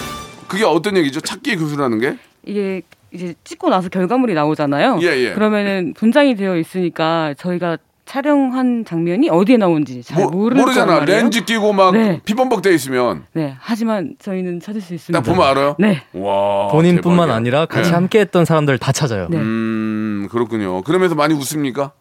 그게 0.48 0.64
어떤 0.64 0.96
얘기죠? 0.98 1.20
찾기의 1.20 1.58
고수라는 1.58 2.00
게? 2.00 2.18
이게 2.46 2.82
이제 3.12 3.34
찍고 3.44 3.70
나서 3.70 3.90
결과물이 3.90 4.34
나오잖아요. 4.34 5.00
예, 5.02 5.08
예. 5.08 5.34
그러면은 5.34 5.94
분장이 5.94 6.36
되어 6.36 6.56
있으니까 6.58 7.34
저희가 7.38 7.78
촬영한 8.06 8.86
장면이 8.86 9.30
어디에 9.30 9.58
나온지 9.58 10.04
잘 10.04 10.24
뭐, 10.24 10.32
모르는 10.32 10.62
모르잖아. 10.62 11.06
렌즈 11.06 11.44
끼고 11.44 11.74
막 11.74 11.94
네. 11.94 12.22
피범벅 12.24 12.62
돼 12.62 12.74
있으면 12.74 13.24
네, 13.34 13.56
하지만 13.60 14.16
저희는 14.20 14.60
찾을 14.60 14.80
수 14.82 14.94
있습니다. 14.94 15.20
딱 15.22 15.28
보면 15.30 15.48
알아요? 15.48 15.76
네, 15.80 16.04
와. 16.14 16.68
본인뿐만 16.72 17.26
대박이야. 17.28 17.36
아니라 17.36 17.66
같이 17.66 17.90
네. 17.90 17.96
함께 17.96 18.20
했던 18.20 18.46
사람들 18.46 18.78
다 18.78 18.92
찾아요. 18.92 19.28
네. 19.30 19.38
음, 19.38 20.28
그렇군요. 20.32 20.82
그러면서 20.84 21.16
많이 21.16 21.34
웃습니까? 21.34 21.92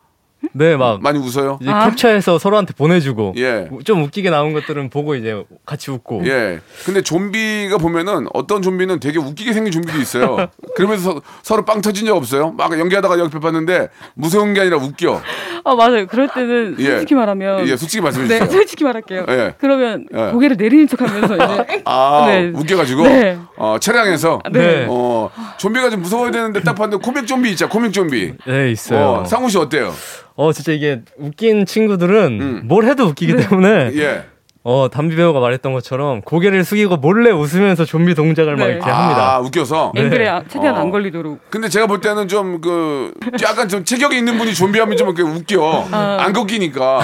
네, 0.57 0.77
막 0.77 1.03
많이 1.03 1.19
웃어요? 1.19 1.59
이제 1.61 1.71
아. 1.71 1.91
캡처해서 1.91 2.39
서로한테 2.39 2.75
보내주고 2.75 3.35
예. 3.37 3.69
좀 3.85 4.05
웃기게 4.05 4.31
나온 4.31 4.53
것들은 4.53 4.89
보고 4.89 5.17
이제 5.17 5.45
같이 5.67 5.91
웃고 5.91 6.23
예. 6.27 6.61
근데 6.85 7.03
좀비가 7.03 7.79
보면은 7.79 8.29
어떤 8.33 8.63
좀비는 8.63 9.01
되게 9.01 9.19
웃기게 9.19 9.53
생긴 9.53 9.73
좀비도 9.73 9.99
있어요. 9.99 10.47
그러면서 10.77 11.15
서, 11.15 11.21
서로 11.43 11.65
빵 11.65 11.81
터진 11.81 12.07
적 12.07 12.17
없어요? 12.17 12.53
막 12.53 12.79
연기하다가 12.79 13.19
옆에 13.19 13.41
봤는데 13.41 13.89
무서운 14.15 14.55
게 14.55 14.61
아니라 14.61 14.77
웃겨. 14.77 15.21
아 15.65 15.75
맞아요. 15.75 16.07
그럴 16.07 16.29
때는 16.29 16.77
예. 16.79 16.85
솔직히 16.85 17.15
말하면 17.15 17.67
예, 17.67 17.77
솔직히 17.77 18.01
말씀해 18.01 18.29
네, 18.29 18.39
주세요. 18.39 18.51
솔직히 18.51 18.85
말할게요. 18.85 19.27
예. 19.29 19.55
그러면 19.59 20.07
예. 20.15 20.31
고개를 20.31 20.57
내리는 20.57 20.87
척하면서 20.87 21.35
이제 21.35 21.83
아, 21.85 22.27
네. 22.29 22.53
웃겨가지고 22.55 23.03
네. 23.03 23.39
어, 23.57 23.79
차량에서 23.81 24.41
네. 24.53 24.87
어, 24.89 25.31
좀비가 25.59 25.91
좀 25.91 26.03
무서워야 26.03 26.31
되는데 26.31 26.63
딱 26.63 26.75
봤는데 26.75 27.05
코믹 27.05 27.27
좀비 27.27 27.51
있죠, 27.51 27.69
코믹 27.69 27.93
좀비. 27.93 28.35
네 28.47 28.71
있어요. 28.71 29.23
어, 29.23 29.25
상우 29.25 29.51
씨 29.51 29.59
어때요? 29.59 29.93
어 30.37 30.53
진짜 30.53 30.73
이게 30.73 31.03
웃긴 31.17 31.65
친구들은 31.67 32.39
음. 32.41 32.61
뭘 32.65 32.85
해도 32.87 33.05
웃기기 33.05 33.37
때문에 33.37 33.93
예. 33.97 34.25
어 34.67 34.89
담비 34.91 35.15
배우가 35.15 35.41
말했던 35.41 35.75
것처럼 35.75 36.23
고개를 36.23 36.65
숙이고 36.65 36.97
몰래 36.97 37.31
웃으면서 37.31 37.85
좀비 37.85 38.15
동작을 38.15 38.57
막 38.57 38.65
네. 38.67 38.73
이렇게 38.73 38.91
아, 38.91 39.03
합니다. 39.03 39.39
웃겨서. 39.41 39.93
앵글에 39.95 40.27
아- 40.27 40.43
최대한 40.49 40.77
어. 40.77 40.81
안 40.81 40.91
걸리도록. 40.91 41.39
근데 41.51 41.69
제가 41.69 41.87
볼 41.87 42.01
때는 42.01 42.29
좀 42.29 42.61
그 42.63 43.13
약간 43.43 43.69
좀 43.69 43.85
체격이 43.85 44.17
있는 44.17 44.39
분이 44.39 44.55
좀비하면 44.55 44.97
좀 44.97 45.09
이렇게 45.09 45.23
웃겨 45.23 45.89
안 45.93 46.33
걷기니까 46.33 47.01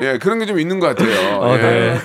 예 0.00 0.18
그런 0.18 0.38
게 0.38 0.46
좀 0.46 0.58
있는 0.58 0.80
것 0.80 0.86
같아요. 0.96 1.38
어, 1.38 1.54
예. 1.58 1.60
네. 1.60 1.98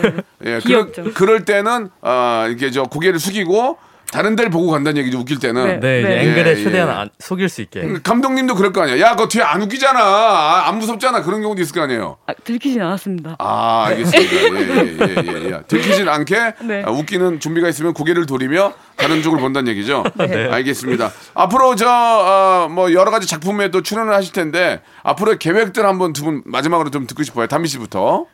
예, 0.46 0.60
귀엽죠. 0.60 1.04
그럴, 1.04 1.14
그럴 1.14 1.46
때는 1.46 1.90
아 2.02 2.48
이게 2.52 2.70
저 2.70 2.84
고개를 2.84 3.18
숙이고 3.20 3.78
다른 4.12 4.36
데를 4.36 4.50
보고 4.50 4.72
간다는 4.72 5.00
얘기죠. 5.02 5.18
웃길 5.20 5.40
때는. 5.40 5.80
네, 5.82 6.00
이제 6.00 6.08
네. 6.10 6.22
앵글에 6.30 6.50
예, 6.52 6.56
최대한 6.64 6.88
예. 6.90 6.94
안- 6.94 7.10
속일 7.20 7.50
수 7.50 7.62
있게. 7.62 7.82
그 7.82 8.02
감독님도 8.02 8.56
그럴 8.56 8.72
거 8.72 8.82
아니야. 8.82 9.00
야, 9.00 9.12
그거 9.12 9.28
뒤에 9.28 9.42
안 9.44 9.62
웃기잖아. 9.62 10.00
아, 10.00 10.68
안 10.68 10.78
무섭잖아. 10.80 11.24
그런 11.24 11.42
경우도 11.42 11.62
있을 11.62 11.74
거 11.76 11.82
아니에요. 11.82 12.18
아, 12.26 12.34
들키진 12.44 12.82
않았습니다. 12.82 13.36
아, 13.40 13.86
알겠습니다. 13.88 14.36
예, 14.36 14.40
예, 14.44 14.98
예, 15.00 15.46
예, 15.46 15.52
예. 15.52 15.62
들키진 15.68 16.08
않게 16.08 16.54
네. 16.64 16.84
아, 16.86 16.92
웃기는 16.92 17.40
좀비가 17.40 17.68
있으면 17.70 17.94
고개를 17.94 18.26
돌리며 18.26 18.74
다른 18.96 19.22
쪽을 19.22 19.40
본다는 19.40 19.70
얘기죠. 19.72 20.04
네. 20.18 20.48
알겠습니다. 20.52 21.12
앞으로 21.34 21.76
저, 21.76 21.88
어, 21.90 22.68
뭐, 22.70 22.94
여러 22.94 23.12
가지 23.12 23.28
작품에 23.28 23.72
또 23.72 23.82
출연을 23.84 24.14
하실 24.14 24.32
텐데, 24.34 24.82
앞으로의 25.04 25.38
계획들 25.40 25.86
한번 25.86 26.14
두 26.14 26.24
분 26.24 26.42
마지막으로 26.46 26.90
좀 26.92 27.08
듣고 27.08 27.24
싶어요. 27.24 27.48
담비 27.48 27.68
씨부터. 27.70 28.26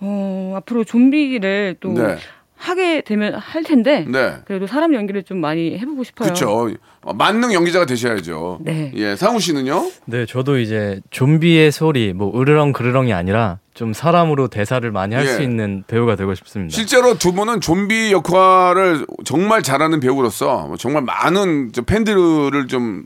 어, 0.00 0.54
앞으로 0.56 0.84
좀비를 0.84 1.76
또 1.80 1.88
네. 1.90 2.16
하게 2.58 3.02
되면 3.02 3.34
할 3.34 3.62
텐데 3.62 4.04
네. 4.06 4.34
그래도 4.44 4.66
사람 4.66 4.92
연기를 4.92 5.22
좀 5.22 5.40
많이 5.40 5.78
해보고 5.78 6.02
싶어요. 6.02 6.26
그렇죠. 6.26 6.68
만능 7.14 7.54
연기자가 7.54 7.86
되셔야죠. 7.86 8.58
네. 8.62 8.92
예, 8.96 9.14
상우 9.14 9.38
씨는요? 9.38 9.90
네, 10.06 10.26
저도 10.26 10.58
이제 10.58 11.00
좀비의 11.10 11.70
소리, 11.70 12.12
뭐 12.12 12.38
으르렁 12.38 12.72
그르렁이 12.72 13.12
아니라 13.12 13.60
좀 13.74 13.92
사람으로 13.92 14.48
대사를 14.48 14.90
많이 14.90 15.14
할수 15.14 15.40
예. 15.40 15.44
있는 15.44 15.84
배우가 15.86 16.16
되고 16.16 16.34
싶습니다. 16.34 16.74
실제로 16.74 17.16
두 17.16 17.32
분은 17.32 17.60
좀비 17.60 18.12
역할을 18.12 19.06
정말 19.24 19.62
잘하는 19.62 20.00
배우로서 20.00 20.74
정말 20.78 21.04
많은 21.04 21.70
저 21.72 21.82
팬들을 21.82 22.66
좀 22.66 23.04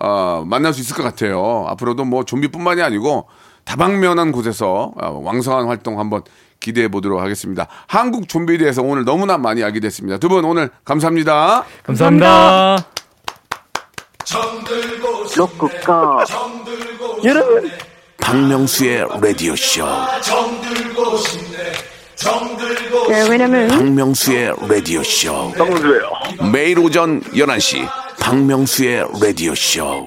어, 0.00 0.44
만날 0.46 0.72
수 0.72 0.80
있을 0.80 0.96
것 0.96 1.02
같아요. 1.02 1.66
앞으로도 1.68 2.06
뭐 2.06 2.24
좀비뿐만이 2.24 2.80
아니고 2.80 3.28
다방면한 3.64 4.32
곳에서 4.32 4.92
어, 5.00 5.20
왕성한 5.22 5.66
활동 5.66 6.00
한번 6.00 6.22
기대해 6.64 6.88
보도록 6.88 7.20
하겠습니다. 7.20 7.66
한국 7.86 8.26
좀비에 8.26 8.56
대해서 8.56 8.80
오늘 8.82 9.04
너무나 9.04 9.36
많이 9.36 9.62
알게 9.62 9.80
됐습니다. 9.80 10.16
두 10.18 10.28
분 10.28 10.44
오늘 10.46 10.70
감사합니다. 10.84 11.64
감사합니다. 11.84 12.86
박명수의 18.18 19.06
라디오 19.20 19.54
쇼. 19.54 19.84
네, 23.08 23.28
왜냐면 23.28 23.68
박명수의 23.68 24.54
라디오 24.66 25.02
쇼. 25.02 25.52
매일 26.50 26.78
오전 26.78 27.20
11시 27.20 27.86
박명수의 28.20 29.04
라디오 29.20 29.54
쇼. 29.54 30.06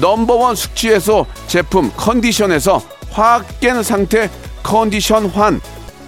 number 0.00 0.36
one 0.36 0.54
숙취해소 0.54 1.26
제품 1.46 1.90
컨디션에서 1.96 2.82
확 3.10 3.60
깬 3.60 3.82
상태 3.82 4.30
컨디션 4.62 5.26
환 5.26 5.60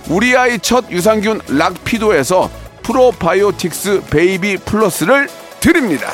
우리 0.09 0.37
아이 0.37 0.59
첫 0.59 0.91
유산균 0.91 1.41
락피도에서 1.49 2.51
프로바이오틱스 2.83 4.05
베이비 4.11 4.59
플러스를 4.59 5.29
드립니다. 5.61 6.09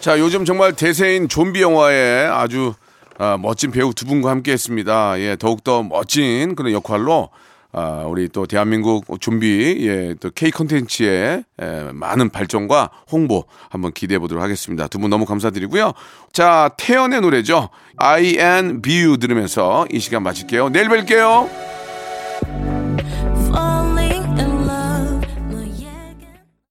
자, 0.00 0.18
요즘 0.18 0.44
정말 0.44 0.72
대세인 0.72 1.28
좀비 1.28 1.62
영화에 1.62 2.26
아주 2.26 2.74
아, 3.18 3.36
멋진 3.40 3.70
배우 3.70 3.94
두 3.94 4.04
분과 4.06 4.30
함께 4.30 4.52
했습니다. 4.52 5.18
예, 5.18 5.36
더욱 5.36 5.64
더 5.64 5.82
멋진 5.82 6.54
그런 6.54 6.72
역할로 6.72 7.30
아, 7.78 8.04
우리 8.06 8.30
또 8.30 8.46
대한민국 8.46 9.04
좀비 9.20 9.86
예, 9.86 10.14
또 10.18 10.30
K 10.30 10.50
컨텐츠의 10.50 11.44
예, 11.60 11.90
많은 11.92 12.30
발전과 12.30 12.90
홍보 13.12 13.44
한번 13.68 13.92
기대해 13.92 14.18
보도록 14.18 14.42
하겠습니다. 14.42 14.88
두 14.88 14.98
분 14.98 15.10
너무 15.10 15.26
감사드리고요. 15.26 15.92
자, 16.32 16.70
태연의 16.78 17.20
노래죠. 17.20 17.68
I 17.98 18.38
and 18.38 18.80
B 18.80 19.02
U 19.02 19.18
들으면서 19.18 19.86
이 19.92 20.00
시간 20.00 20.22
마칠게요. 20.22 20.70
내일 20.70 20.88
뵐게요. 20.88 22.75